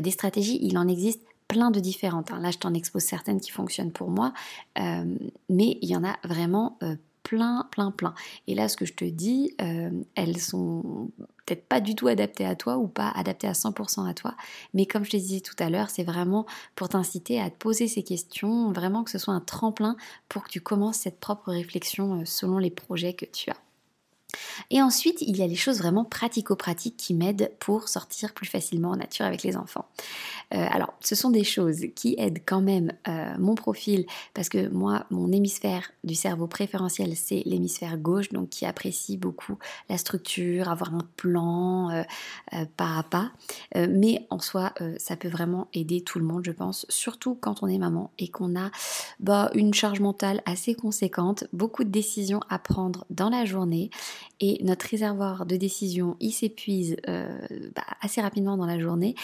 des 0.00 0.10
stratégies, 0.10 0.58
il 0.60 0.76
en 0.76 0.88
existe 0.88 1.20
plein 1.48 1.70
de 1.70 1.80
différentes. 1.80 2.30
Hein. 2.30 2.40
Là, 2.40 2.50
je 2.50 2.58
t'en 2.58 2.74
expose 2.74 3.02
certaines 3.02 3.40
qui 3.40 3.50
fonctionnent 3.50 3.92
pour 3.92 4.10
moi, 4.10 4.32
euh, 4.78 5.04
mais 5.48 5.78
il 5.82 5.88
y 5.88 5.96
en 5.96 6.04
a 6.04 6.16
vraiment 6.24 6.78
euh, 6.82 6.96
plein, 7.34 7.66
plein, 7.72 7.90
plein. 7.90 8.14
Et 8.46 8.54
là, 8.54 8.68
ce 8.68 8.76
que 8.76 8.84
je 8.84 8.94
te 8.94 9.04
dis, 9.04 9.54
euh, 9.60 9.90
elles 10.14 10.38
sont 10.38 11.10
peut-être 11.44 11.66
pas 11.66 11.80
du 11.80 11.96
tout 11.96 12.06
adaptées 12.06 12.46
à 12.46 12.54
toi 12.54 12.78
ou 12.78 12.86
pas 12.86 13.10
adaptées 13.10 13.48
à 13.48 13.54
100% 13.54 14.08
à 14.08 14.14
toi, 14.14 14.36
mais 14.72 14.86
comme 14.86 15.04
je 15.04 15.10
te 15.10 15.16
disais 15.16 15.40
tout 15.40 15.56
à 15.58 15.68
l'heure, 15.68 15.90
c'est 15.90 16.04
vraiment 16.04 16.46
pour 16.76 16.88
t'inciter 16.88 17.40
à 17.40 17.50
te 17.50 17.56
poser 17.56 17.88
ces 17.88 18.04
questions, 18.04 18.70
vraiment 18.70 19.02
que 19.02 19.10
ce 19.10 19.18
soit 19.18 19.34
un 19.34 19.40
tremplin 19.40 19.96
pour 20.28 20.44
que 20.44 20.50
tu 20.50 20.60
commences 20.60 20.98
cette 20.98 21.18
propre 21.18 21.50
réflexion 21.50 22.24
selon 22.24 22.58
les 22.58 22.70
projets 22.70 23.14
que 23.14 23.26
tu 23.26 23.50
as. 23.50 23.63
Et 24.70 24.82
ensuite, 24.82 25.20
il 25.22 25.36
y 25.36 25.42
a 25.42 25.46
les 25.46 25.54
choses 25.54 25.78
vraiment 25.78 26.04
pratico-pratiques 26.04 26.96
qui 26.96 27.14
m'aident 27.14 27.50
pour 27.58 27.88
sortir 27.88 28.32
plus 28.32 28.46
facilement 28.46 28.90
en 28.90 28.96
nature 28.96 29.26
avec 29.26 29.42
les 29.42 29.56
enfants. 29.56 29.86
Euh, 30.54 30.66
alors, 30.70 30.94
ce 31.00 31.14
sont 31.14 31.30
des 31.30 31.44
choses 31.44 31.86
qui 31.94 32.14
aident 32.18 32.42
quand 32.44 32.60
même 32.60 32.92
euh, 33.08 33.34
mon 33.38 33.54
profil, 33.54 34.06
parce 34.34 34.48
que 34.48 34.68
moi, 34.68 35.06
mon 35.10 35.32
hémisphère 35.32 35.90
du 36.04 36.14
cerveau 36.14 36.46
préférentiel, 36.46 37.16
c'est 37.16 37.42
l'hémisphère 37.44 37.98
gauche, 37.98 38.30
donc 38.30 38.50
qui 38.50 38.66
apprécie 38.66 39.16
beaucoup 39.16 39.58
la 39.88 39.98
structure, 39.98 40.68
avoir 40.68 40.94
un 40.94 41.06
plan 41.16 41.90
euh, 41.90 42.64
pas 42.76 42.98
à 42.98 43.02
pas. 43.02 43.32
mais 43.74 44.26
en 44.30 44.38
soi, 44.38 44.72
ça 44.98 45.16
peut 45.16 45.28
vraiment 45.28 45.68
aider 45.72 46.02
tout 46.02 46.18
le 46.18 46.24
monde, 46.24 46.44
je 46.44 46.52
pense, 46.52 46.86
surtout 46.88 47.34
quand 47.34 47.62
on 47.62 47.66
est 47.66 47.78
maman 47.78 48.10
et 48.18 48.28
qu'on 48.28 48.58
a 48.58 48.70
bah, 49.20 49.50
une 49.54 49.74
charge 49.74 50.00
mentale 50.00 50.42
assez 50.46 50.74
conséquente, 50.74 51.44
beaucoup 51.52 51.84
de 51.84 51.90
décisions 51.90 52.40
à 52.48 52.58
prendre 52.58 53.04
dans 53.10 53.30
la 53.30 53.44
journée 53.44 53.90
et 54.40 54.62
notre 54.62 54.86
réservoir 54.86 55.46
de 55.46 55.56
décision, 55.56 56.16
il 56.20 56.32
s'épuise 56.32 56.96
euh, 57.08 57.38
bah, 57.74 57.84
assez 58.00 58.20
rapidement 58.20 58.56
dans 58.56 58.66
la 58.66 58.78
journée. 58.78 59.14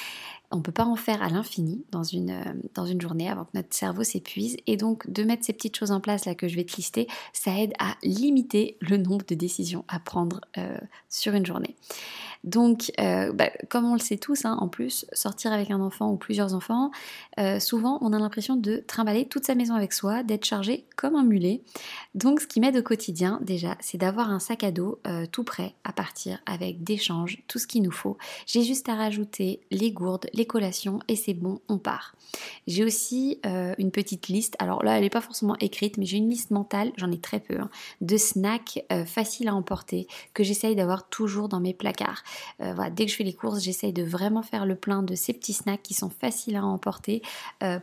On 0.50 0.56
ne 0.56 0.62
peut 0.62 0.72
pas 0.72 0.84
en 0.84 0.96
faire 0.96 1.22
à 1.22 1.28
l'infini 1.28 1.84
dans 1.90 2.02
une, 2.02 2.30
euh, 2.30 2.52
dans 2.74 2.86
une 2.86 3.00
journée 3.00 3.28
avant 3.28 3.44
que 3.44 3.50
notre 3.54 3.74
cerveau 3.74 4.02
s'épuise. 4.02 4.56
Et 4.66 4.76
donc 4.76 5.10
de 5.10 5.22
mettre 5.22 5.44
ces 5.44 5.52
petites 5.52 5.76
choses 5.76 5.92
en 5.92 6.00
place 6.00 6.24
là 6.24 6.34
que 6.34 6.48
je 6.48 6.56
vais 6.56 6.64
te 6.64 6.76
lister, 6.76 7.06
ça 7.32 7.56
aide 7.58 7.72
à 7.78 7.96
limiter 8.02 8.76
le 8.80 8.96
nombre 8.96 9.24
de 9.26 9.34
décisions 9.34 9.84
à 9.88 9.98
prendre 10.00 10.40
euh, 10.58 10.78
sur 11.08 11.34
une 11.34 11.46
journée. 11.46 11.76
Donc, 12.44 12.92
euh, 13.00 13.32
bah, 13.32 13.50
comme 13.68 13.84
on 13.84 13.94
le 13.94 14.00
sait 14.00 14.16
tous, 14.16 14.44
hein, 14.44 14.56
en 14.60 14.68
plus, 14.68 15.06
sortir 15.12 15.52
avec 15.52 15.70
un 15.70 15.80
enfant 15.80 16.10
ou 16.10 16.16
plusieurs 16.16 16.54
enfants, 16.54 16.90
euh, 17.38 17.60
souvent 17.60 17.98
on 18.00 18.12
a 18.12 18.18
l'impression 18.18 18.56
de 18.56 18.82
trimballer 18.86 19.26
toute 19.26 19.44
sa 19.44 19.54
maison 19.54 19.74
avec 19.74 19.92
soi, 19.92 20.22
d'être 20.22 20.44
chargé 20.44 20.86
comme 20.96 21.16
un 21.16 21.24
mulet. 21.24 21.62
Donc, 22.14 22.40
ce 22.40 22.46
qui 22.46 22.60
m'aide 22.60 22.76
au 22.76 22.82
quotidien, 22.82 23.38
déjà, 23.42 23.76
c'est 23.80 23.98
d'avoir 23.98 24.30
un 24.30 24.38
sac 24.38 24.64
à 24.64 24.70
dos 24.70 25.00
tout 25.32 25.44
prêt 25.44 25.74
à 25.84 25.92
partir 25.92 26.38
avec 26.46 26.82
des 26.82 26.96
changes, 26.96 27.42
tout 27.48 27.58
ce 27.58 27.66
qu'il 27.66 27.82
nous 27.82 27.90
faut. 27.90 28.16
J'ai 28.46 28.62
juste 28.62 28.88
à 28.88 28.94
rajouter 28.94 29.60
les 29.70 29.92
gourdes, 29.92 30.26
les 30.32 30.46
collations 30.46 31.00
et 31.08 31.16
c'est 31.16 31.34
bon, 31.34 31.60
on 31.68 31.78
part. 31.78 32.14
J'ai 32.66 32.84
aussi 32.84 33.40
euh, 33.46 33.74
une 33.78 33.90
petite 33.90 34.28
liste, 34.28 34.54
alors 34.58 34.84
là 34.84 34.96
elle 34.96 35.02
n'est 35.02 35.10
pas 35.10 35.20
forcément 35.20 35.56
écrite, 35.60 35.98
mais 35.98 36.06
j'ai 36.06 36.18
une 36.18 36.30
liste 36.30 36.50
mentale, 36.50 36.92
j'en 36.96 37.10
ai 37.10 37.18
très 37.18 37.40
peu, 37.40 37.58
hein, 37.58 37.70
de 38.00 38.16
snacks 38.16 38.84
euh, 38.92 39.04
faciles 39.04 39.48
à 39.48 39.54
emporter 39.54 40.06
que 40.34 40.44
j'essaye 40.44 40.76
d'avoir 40.76 41.08
toujours 41.08 41.48
dans 41.48 41.60
mes 41.60 41.74
placards. 41.74 42.22
Euh, 42.60 42.74
dès 42.90 43.06
que 43.06 43.12
je 43.12 43.16
fais 43.16 43.24
les 43.24 43.32
courses, 43.32 43.62
j'essaye 43.62 43.92
de 43.92 44.02
vraiment 44.02 44.42
faire 44.42 44.66
le 44.66 44.74
plein 44.74 45.02
de 45.02 45.14
ces 45.14 45.32
petits 45.32 45.52
snacks 45.52 45.82
qui 45.82 45.94
sont 45.94 46.10
faciles 46.10 46.56
à 46.56 46.64
emporter 46.64 47.22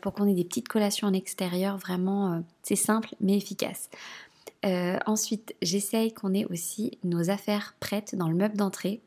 pour 0.02 0.14
qu'on 0.14 0.28
ait 0.28 0.34
des 0.34 0.44
petites 0.44 0.68
collations 0.68 1.08
en 1.08 1.14
extérieur, 1.14 1.78
vraiment 1.78 2.42
c'est 2.64 2.76
simple 2.76 3.16
mais 3.20 3.38
efficace. 3.38 3.90
ensuite, 5.06 5.56
j'essaye 5.62 6.14
qu'on 6.14 6.34
ait 6.34 6.46
aussi 6.46 6.98
nos 7.04 7.30
affaires 7.30 7.76
prêtes 7.80 8.16
dans 8.16 8.30
le 8.30 8.36
meuble 8.36 8.58
d'entrée 8.58 9.02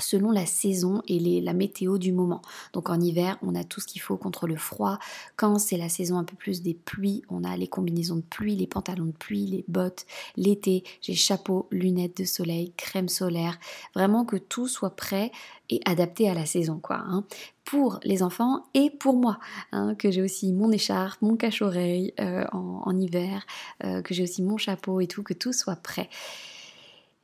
selon 0.00 0.30
la 0.30 0.46
saison 0.46 1.02
et 1.08 1.40
la 1.40 1.52
météo 1.52 1.98
du 1.98 2.12
moment. 2.12 2.42
Donc 2.72 2.90
en 2.90 3.00
hiver, 3.00 3.38
on 3.42 3.54
a 3.54 3.64
tout 3.64 3.80
ce 3.80 3.86
qu'il 3.86 4.00
faut 4.00 4.16
contre 4.16 4.46
le 4.46 4.56
froid. 4.56 4.98
Quand 5.36 5.58
c'est 5.58 5.76
la 5.76 5.88
saison 5.88 6.18
un 6.18 6.24
peu 6.24 6.36
plus 6.36 6.62
des 6.62 6.74
pluies, 6.74 7.22
on 7.28 7.44
a 7.44 7.56
les 7.56 7.68
combinaisons 7.68 8.16
de 8.16 8.22
pluie, 8.22 8.56
les 8.56 8.66
pantalons 8.66 9.06
de 9.06 9.12
pluie, 9.12 9.46
les 9.46 9.64
bottes. 9.68 10.06
L'été, 10.36 10.84
j'ai 11.00 11.14
chapeau, 11.14 11.66
lunettes 11.70 12.16
de 12.18 12.24
soleil, 12.24 12.72
crème 12.76 13.08
solaire. 13.08 13.58
Vraiment 13.94 14.24
que 14.24 14.36
tout 14.36 14.68
soit 14.68 14.96
prêt 14.96 15.32
et 15.68 15.80
adapté 15.84 16.28
à 16.28 16.34
la 16.34 16.46
saison, 16.46 16.78
quoi. 16.78 17.02
Hein. 17.06 17.24
pour 17.64 17.98
les 18.04 18.22
enfants 18.22 18.64
et 18.74 18.90
pour 18.90 19.16
moi, 19.16 19.38
hein, 19.72 19.96
que 19.96 20.10
j'ai 20.12 20.22
aussi 20.22 20.52
mon 20.52 20.70
écharpe, 20.70 21.20
mon 21.20 21.36
cache-oreille 21.36 22.14
euh, 22.20 22.44
en, 22.52 22.96
hiver, 22.96 23.44
euh, 23.84 24.02
que 24.02 24.14
j'ai 24.14 24.22
aussi 24.22 24.42
mon 24.42 24.56
chapeau 24.56 25.00
et 25.00 25.08
tout, 25.08 25.24
que 25.24 25.34
tout 25.34 25.52
soit 25.52 25.74
prêt. 25.74 26.08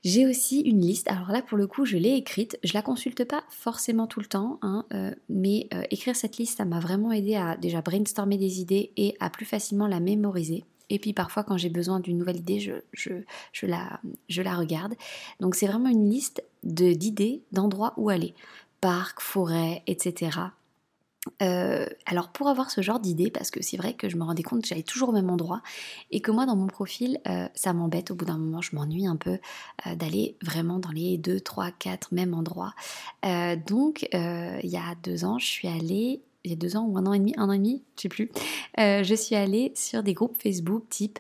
J'ai 0.04 0.26
aussi 0.26 0.60
une 0.60 0.80
liste, 0.80 1.08
alors 1.08 1.30
là 1.30 1.42
pour 1.42 1.56
le 1.56 1.68
coup 1.68 1.84
je 1.84 1.96
l'ai 1.96 2.14
écrite, 2.16 2.58
je 2.64 2.74
la 2.74 2.82
consulte 2.82 3.24
pas 3.24 3.44
forcément 3.50 4.08
tout 4.08 4.18
le 4.18 4.26
temps, 4.26 4.58
hein, 4.62 4.84
euh, 4.92 5.14
mais 5.28 5.68
euh, 5.72 5.82
écrire 5.90 6.16
cette 6.16 6.38
liste 6.38 6.58
ça 6.58 6.64
m'a 6.64 6.80
vraiment 6.80 7.12
aidé 7.12 7.36
à 7.36 7.56
déjà 7.56 7.82
brainstormer 7.82 8.36
des 8.36 8.60
idées 8.60 8.90
et 8.96 9.16
à 9.20 9.30
plus 9.30 9.46
facilement 9.46 9.86
la 9.86 10.00
mémoriser. 10.00 10.64
Et 10.90 10.98
puis 10.98 11.12
parfois 11.12 11.44
quand 11.44 11.56
j'ai 11.56 11.68
besoin 11.68 12.00
d'une 12.00 12.18
nouvelle 12.18 12.38
idée, 12.38 12.58
je, 12.58 12.72
je, 12.92 13.66
la, 13.66 14.00
je 14.28 14.42
la 14.42 14.56
regarde. 14.56 14.94
Donc 15.40 15.54
c'est 15.54 15.66
vraiment 15.66 15.88
une 15.88 16.10
liste 16.10 16.42
d'idées, 16.64 17.44
d'endroits 17.52 17.94
où 17.96 18.10
aller. 18.10 18.34
Parc, 18.80 19.20
forêt, 19.20 19.82
etc. 19.86 20.30
Euh, 21.40 21.86
alors 22.06 22.30
pour 22.30 22.48
avoir 22.48 22.70
ce 22.70 22.80
genre 22.80 22.98
d'idée, 22.98 23.30
parce 23.30 23.50
que 23.50 23.62
c'est 23.62 23.76
vrai 23.76 23.94
que 23.94 24.08
je 24.08 24.16
me 24.16 24.24
rendais 24.24 24.42
compte 24.42 24.62
que 24.62 24.68
j'allais 24.68 24.82
toujours 24.82 25.10
au 25.10 25.12
même 25.12 25.30
endroit 25.30 25.62
et 26.10 26.20
que 26.20 26.32
moi 26.32 26.46
dans 26.46 26.56
mon 26.56 26.66
profil, 26.66 27.20
euh, 27.28 27.46
ça 27.54 27.72
m'embête 27.72 28.10
au 28.10 28.14
bout 28.14 28.24
d'un 28.24 28.38
moment, 28.38 28.60
je 28.60 28.74
m'ennuie 28.74 29.06
un 29.06 29.16
peu 29.16 29.38
euh, 29.86 29.94
d'aller 29.94 30.36
vraiment 30.42 30.78
dans 30.78 30.90
les 30.90 31.18
2, 31.18 31.40
3, 31.40 31.70
4 31.72 32.12
mêmes 32.12 32.34
endroits. 32.34 32.74
donc 33.66 34.08
il 34.12 34.70
y 34.70 34.76
a 34.76 34.94
deux 35.02 35.24
ans, 35.24 35.38
je 35.38 35.46
suis 35.46 35.68
allée, 35.68 36.22
il 36.44 36.50
y 36.50 36.54
a 36.54 36.56
deux 36.56 36.76
ans 36.76 36.84
ou 36.86 36.98
un 36.98 37.06
an 37.06 37.12
et 37.12 37.18
demi, 37.18 37.34
un 37.36 37.48
an 37.48 37.52
et 37.52 37.58
demi, 37.58 37.82
je 37.96 38.02
sais 38.02 38.08
plus, 38.08 38.30
je 38.78 39.14
suis 39.14 39.36
allée 39.36 39.72
sur 39.76 40.02
des 40.02 40.14
groupes 40.14 40.36
Facebook 40.36 40.88
type 40.88 41.18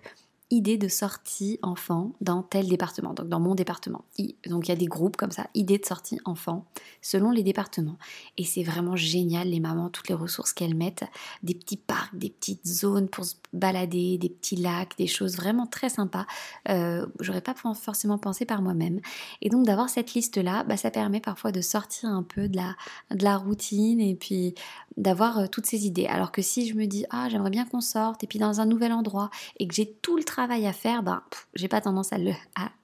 idée 0.52 0.76
de 0.76 0.86
sortie 0.86 1.58
enfant 1.62 2.12
dans 2.20 2.42
tel 2.42 2.68
département, 2.68 3.14
donc 3.14 3.28
dans 3.28 3.40
mon 3.40 3.54
département. 3.54 4.04
Donc 4.46 4.68
il 4.68 4.68
y 4.68 4.72
a 4.72 4.76
des 4.76 4.86
groupes 4.86 5.16
comme 5.16 5.30
ça, 5.30 5.46
idées 5.54 5.78
de 5.78 5.86
sortie 5.86 6.20
enfant, 6.26 6.66
selon 7.00 7.30
les 7.30 7.42
départements. 7.42 7.96
Et 8.36 8.44
c'est 8.44 8.62
vraiment 8.62 8.94
génial, 8.94 9.48
les 9.48 9.60
mamans, 9.60 9.88
toutes 9.88 10.08
les 10.08 10.14
ressources 10.14 10.52
qu'elles 10.52 10.74
mettent, 10.74 11.04
des 11.42 11.54
petits 11.54 11.78
parcs, 11.78 12.14
des 12.14 12.28
petites 12.28 12.66
zones 12.66 13.08
pour 13.08 13.24
se 13.24 13.36
balader, 13.54 14.18
des 14.18 14.28
petits 14.28 14.56
lacs, 14.56 14.96
des 14.98 15.06
choses 15.06 15.36
vraiment 15.36 15.66
très 15.66 15.88
sympas. 15.88 16.26
Euh, 16.68 17.06
J'aurais 17.20 17.40
pas 17.40 17.54
forcément 17.54 18.18
pensé 18.18 18.44
par 18.44 18.60
moi-même. 18.60 19.00
Et 19.40 19.48
donc 19.48 19.64
d'avoir 19.64 19.88
cette 19.88 20.12
liste-là, 20.12 20.64
bah, 20.64 20.76
ça 20.76 20.90
permet 20.90 21.20
parfois 21.20 21.50
de 21.50 21.62
sortir 21.62 22.10
un 22.10 22.22
peu 22.22 22.48
de 22.48 22.56
la, 22.56 22.76
de 23.10 23.24
la 23.24 23.38
routine 23.38 24.00
et 24.00 24.14
puis 24.14 24.54
d'avoir 24.98 25.38
euh, 25.38 25.46
toutes 25.46 25.64
ces 25.64 25.86
idées. 25.86 26.06
Alors 26.06 26.30
que 26.30 26.42
si 26.42 26.68
je 26.68 26.74
me 26.74 26.84
dis, 26.84 27.06
ah 27.08 27.30
j'aimerais 27.30 27.48
bien 27.48 27.64
qu'on 27.64 27.80
sorte, 27.80 28.22
et 28.22 28.26
puis 28.26 28.38
dans 28.38 28.60
un 28.60 28.66
nouvel 28.66 28.92
endroit, 28.92 29.30
et 29.58 29.66
que 29.66 29.74
j'ai 29.74 29.90
tout 30.02 30.18
le 30.18 30.24
travail 30.24 30.41
à 30.50 30.72
faire, 30.72 31.02
ben, 31.02 31.22
j'ai 31.54 31.68
pas 31.68 31.80
tendance 31.80 32.12
à, 32.12 32.18
le, 32.18 32.32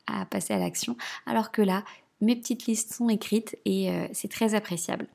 à, 0.07 0.25
passer 0.27 0.55
à 0.55 0.59
l'action. 0.59 0.97
Alors 1.27 1.51
que 1.51 1.62
là, 1.62 1.85
mes 2.21 2.37
petites 2.37 2.66
listes 2.66 2.94
sont 2.94 3.09
écrites 3.09 3.57
et 3.64 3.90
euh, 3.90 4.07
c'est 4.12 4.31
très 4.31 4.55
appréciable. 4.55 5.07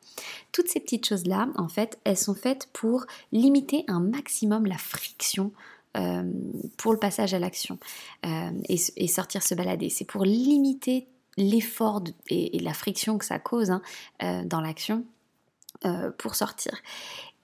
Toutes 0.51 0.67
ces 0.67 0.79
petites 0.79 1.05
choses-là, 1.05 1.49
en 1.55 1.67
fait, 1.67 1.99
elles 2.03 2.17
sont 2.17 2.35
faites 2.35 2.69
pour 2.71 3.05
limiter 3.31 3.83
un 3.87 3.99
maximum 3.99 4.65
la 4.65 4.77
friction 4.77 5.51
euh, 5.97 6.23
pour 6.77 6.93
le 6.93 6.99
passage 6.99 7.33
à 7.33 7.39
l'action 7.39 7.77
euh, 8.25 8.51
et, 8.69 9.07
sortir 9.07 9.43
se 9.43 9.53
balader. 9.53 9.89
C'est 9.89 10.05
pour 10.05 10.23
limiter 10.23 11.07
l'effort 11.37 12.03
et, 12.29 12.57
la 12.59 12.73
friction 12.73 13.17
que 13.17 13.25
ça 13.25 13.39
cause 13.39 13.71
hein, 13.71 13.81
dans 14.45 14.61
l'action 14.61 15.03
pour 16.17 16.35
sortir. 16.35 16.71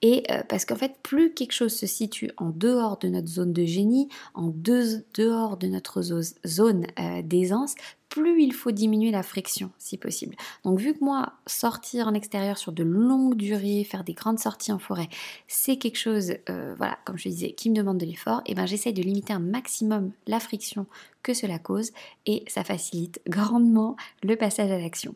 Et 0.02 0.24
euh, 0.32 0.44
parce 0.48 0.66
qu'en 0.66 0.76
fait, 0.76 0.96
plus 1.04 1.34
quelque 1.34 1.52
chose 1.52 1.74
se 1.74 1.86
situe 1.86 2.32
en 2.38 2.50
dehors 2.50 2.98
de 2.98 3.10
notre 3.10 3.28
zone 3.28 3.52
de 3.52 3.66
génie, 3.66 4.08
en 4.34 4.48
dehors 4.48 5.58
de 5.58 5.68
notre 5.68 6.02
zone 6.02 6.88
euh, 7.00 7.22
d'aisance, 7.22 7.76
plus 8.08 8.42
il 8.42 8.54
faut 8.54 8.72
diminuer 8.72 9.12
la 9.12 9.22
friction 9.22 9.72
si 9.78 9.98
possible. 9.98 10.36
Donc 10.64 10.80
vu 10.80 10.94
que 10.94 11.04
moi, 11.04 11.34
sortir 11.46 12.08
en 12.08 12.14
extérieur 12.14 12.58
sur 12.58 12.72
de 12.72 12.82
longues 12.82 13.36
durées, 13.36 13.84
faire 13.84 14.04
des 14.04 14.14
grandes 14.14 14.40
sorties 14.40 14.72
en 14.72 14.80
forêt, 14.80 15.10
c'est 15.48 15.76
quelque 15.76 15.98
chose, 15.98 16.34
euh, 16.50 16.74
voilà, 16.78 16.98
comme 17.06 17.18
je 17.18 17.30
disais, 17.30 17.52
qui 17.52 17.70
me 17.70 17.76
demande 17.76 17.98
de 17.98 18.06
l'effort, 18.06 18.40
et 18.46 18.52
eh 18.52 18.56
ben 18.56 18.66
j'essaye 18.66 18.94
de 18.94 19.04
limiter 19.04 19.34
un 19.34 19.40
maximum 19.40 20.12
la 20.26 20.40
friction 20.40 20.88
que 21.22 21.34
cela 21.34 21.60
cause 21.60 21.92
et 22.26 22.46
ça 22.48 22.64
facilite 22.64 23.22
grandement 23.28 23.98
le 24.24 24.38
passage 24.38 24.72
à 24.72 24.80
l'action. 24.80 25.14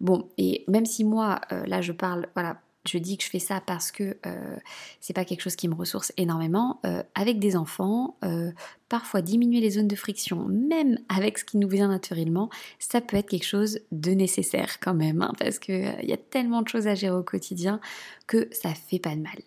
Bon, 0.00 0.28
et 0.36 0.64
même 0.68 0.84
si 0.84 1.04
moi, 1.04 1.40
là 1.50 1.80
je 1.80 1.92
parle, 1.92 2.28
voilà, 2.34 2.60
je 2.88 2.98
dis 2.98 3.16
que 3.16 3.24
je 3.24 3.30
fais 3.30 3.38
ça 3.38 3.60
parce 3.60 3.92
que 3.92 4.16
euh, 4.26 4.56
c'est 5.00 5.12
pas 5.12 5.24
quelque 5.24 5.40
chose 5.40 5.56
qui 5.56 5.68
me 5.68 5.74
ressource 5.74 6.12
énormément. 6.16 6.80
Euh, 6.84 7.02
avec 7.14 7.38
des 7.38 7.56
enfants, 7.56 8.16
euh, 8.24 8.52
parfois 8.88 9.22
diminuer 9.22 9.60
les 9.60 9.70
zones 9.70 9.88
de 9.88 9.96
friction, 9.96 10.46
même 10.46 10.98
avec 11.08 11.38
ce 11.38 11.44
qui 11.44 11.58
nous 11.58 11.68
vient 11.68 11.88
naturellement, 11.88 12.50
ça 12.78 13.00
peut 13.00 13.16
être 13.16 13.28
quelque 13.28 13.46
chose 13.46 13.80
de 13.92 14.12
nécessaire 14.12 14.80
quand 14.80 14.94
même, 14.94 15.22
hein, 15.22 15.32
parce 15.38 15.58
qu'il 15.58 15.96
y 16.02 16.12
a 16.12 16.16
tellement 16.16 16.62
de 16.62 16.68
choses 16.68 16.86
à 16.86 16.94
gérer 16.94 17.16
au 17.16 17.22
quotidien 17.22 17.80
que 18.26 18.48
ça 18.52 18.74
fait 18.74 18.98
pas 18.98 19.14
de 19.14 19.20
mal. 19.20 19.38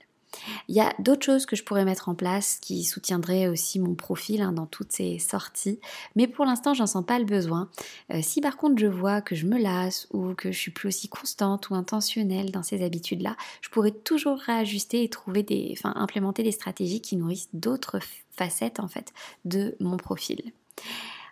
Il 0.68 0.76
y 0.76 0.80
a 0.80 0.94
d'autres 1.00 1.26
choses 1.26 1.46
que 1.46 1.56
je 1.56 1.64
pourrais 1.64 1.86
mettre 1.86 2.10
en 2.10 2.16
place 2.16 2.58
qui 2.62 2.84
soutiendraient 2.84 3.48
aussi 3.48 3.80
mon 3.80 3.96
profil 3.96 4.42
hein, 4.42 4.52
dans 4.52 4.66
toutes 4.66 4.92
ces 4.92 5.20
sorties, 5.20 5.80
mais 6.16 6.28
pour 6.28 6.46
l'instant 6.46 6.74
j'en 6.74 6.88
sens 6.88 7.06
pas 7.06 7.20
le 7.20 7.26
besoin. 7.26 7.70
Euh, 8.14 8.20
si 8.22 8.42
par 8.42 8.58
contre 8.58 8.80
je 8.80 8.88
vois 8.88 9.22
que 9.22 9.36
je 9.36 9.46
me 9.46 9.58
lasse 9.58 10.08
ou 10.12 10.34
que 10.34 10.52
je 10.52 10.58
suis 10.58 10.72
plus 10.72 10.88
aussi 10.88 11.10
constante 11.10 11.70
ou 11.70 11.76
intentionnelle 11.76 12.52
dans 12.52 12.64
ces 12.64 12.84
habitudes-là, 12.84 13.36
je 13.62 13.70
pourrais 13.70 13.92
toujours 13.92 14.38
réajuster 14.38 15.04
et 15.04 15.10
trouver 15.10 15.44
des, 15.44 15.70
enfin 15.78 15.94
implémenter 15.96 16.44
des 16.44 16.52
stratégies 16.52 17.02
qui 17.02 17.16
nourrissent 17.16 17.50
d'autres 17.54 18.00
facettes 18.32 18.80
en 18.80 18.88
fait 18.88 19.14
de 19.46 19.76
mon 19.80 19.98
profil. 19.98 20.42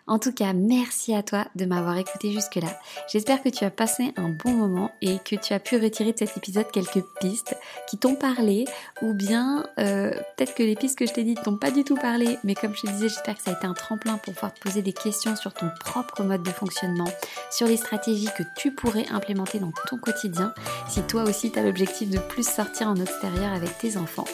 En 0.08 0.18
tout 0.18 0.32
cas, 0.32 0.54
merci 0.54 1.14
à 1.14 1.22
toi 1.22 1.44
de 1.54 1.66
m'avoir 1.66 1.98
écouté 1.98 2.32
jusque-là. 2.32 2.80
J'espère 3.12 3.42
que 3.42 3.50
tu 3.50 3.64
as 3.64 3.70
passé 3.70 4.14
un 4.16 4.30
bon 4.30 4.52
moment 4.52 4.90
et 5.02 5.18
que 5.18 5.36
tu 5.36 5.52
as 5.52 5.60
pu 5.60 5.76
retirer 5.76 6.12
de 6.12 6.18
cet 6.18 6.34
épisode 6.34 6.70
quelques 6.72 7.04
pistes 7.20 7.54
qui 7.86 7.98
t'ont 7.98 8.14
parlé 8.14 8.64
ou 9.02 9.12
bien 9.12 9.66
euh, 9.78 10.10
peut-être 10.10 10.54
que 10.54 10.62
les 10.62 10.76
pistes 10.76 10.98
que 10.98 11.06
je 11.06 11.12
t'ai 11.12 11.24
dites 11.24 11.42
t'ont 11.42 11.58
pas 11.58 11.70
du 11.70 11.84
tout 11.84 11.96
parlé, 11.96 12.38
mais 12.42 12.54
comme 12.54 12.74
je 12.74 12.80
te 12.80 12.86
disais, 12.86 13.10
j'espère 13.10 13.36
que 13.36 13.42
ça 13.42 13.50
a 13.50 13.54
été 13.54 13.66
un 13.66 13.74
tremplin 13.74 14.16
pour 14.16 14.32
pouvoir 14.32 14.54
te 14.54 14.60
poser 14.60 14.80
des 14.80 14.94
questions 14.94 15.36
sur 15.36 15.52
ton 15.52 15.68
propre 15.78 16.22
mode 16.22 16.42
de 16.42 16.50
fonctionnement, 16.50 17.10
sur 17.50 17.66
les 17.66 17.76
stratégies 17.76 18.30
que 18.36 18.44
tu 18.56 18.72
pourrais 18.72 19.06
implémenter 19.10 19.58
dans 19.58 19.72
ton 19.90 19.98
quotidien 19.98 20.54
si 20.88 21.02
toi 21.02 21.24
aussi 21.24 21.52
tu 21.52 21.58
as 21.58 21.62
l'objectif 21.62 22.08
de 22.08 22.18
plus 22.18 22.48
sortir 22.48 22.88
en 22.88 22.96
extérieur 22.96 23.52
avec 23.52 23.76
tes 23.76 23.98
enfants. 23.98 24.24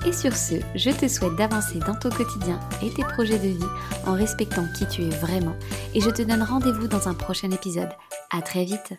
et 0.05 0.11
sur 0.11 0.35
ce, 0.35 0.55
je 0.75 0.89
te 0.89 1.07
souhaite 1.07 1.35
d'avancer 1.35 1.79
dans 1.79 1.95
ton 1.95 2.09
quotidien 2.09 2.59
et 2.81 2.89
tes 2.89 3.03
projets 3.03 3.39
de 3.39 3.47
vie 3.47 3.69
en 4.05 4.13
respectant 4.13 4.65
qui 4.77 4.87
tu 4.87 5.03
es 5.03 5.09
vraiment. 5.09 5.55
Et 5.93 6.01
je 6.01 6.09
te 6.09 6.21
donne 6.21 6.43
rendez-vous 6.43 6.87
dans 6.87 7.07
un 7.07 7.13
prochain 7.13 7.51
épisode. 7.51 7.89
À 8.31 8.41
très 8.41 8.65
vite! 8.65 8.93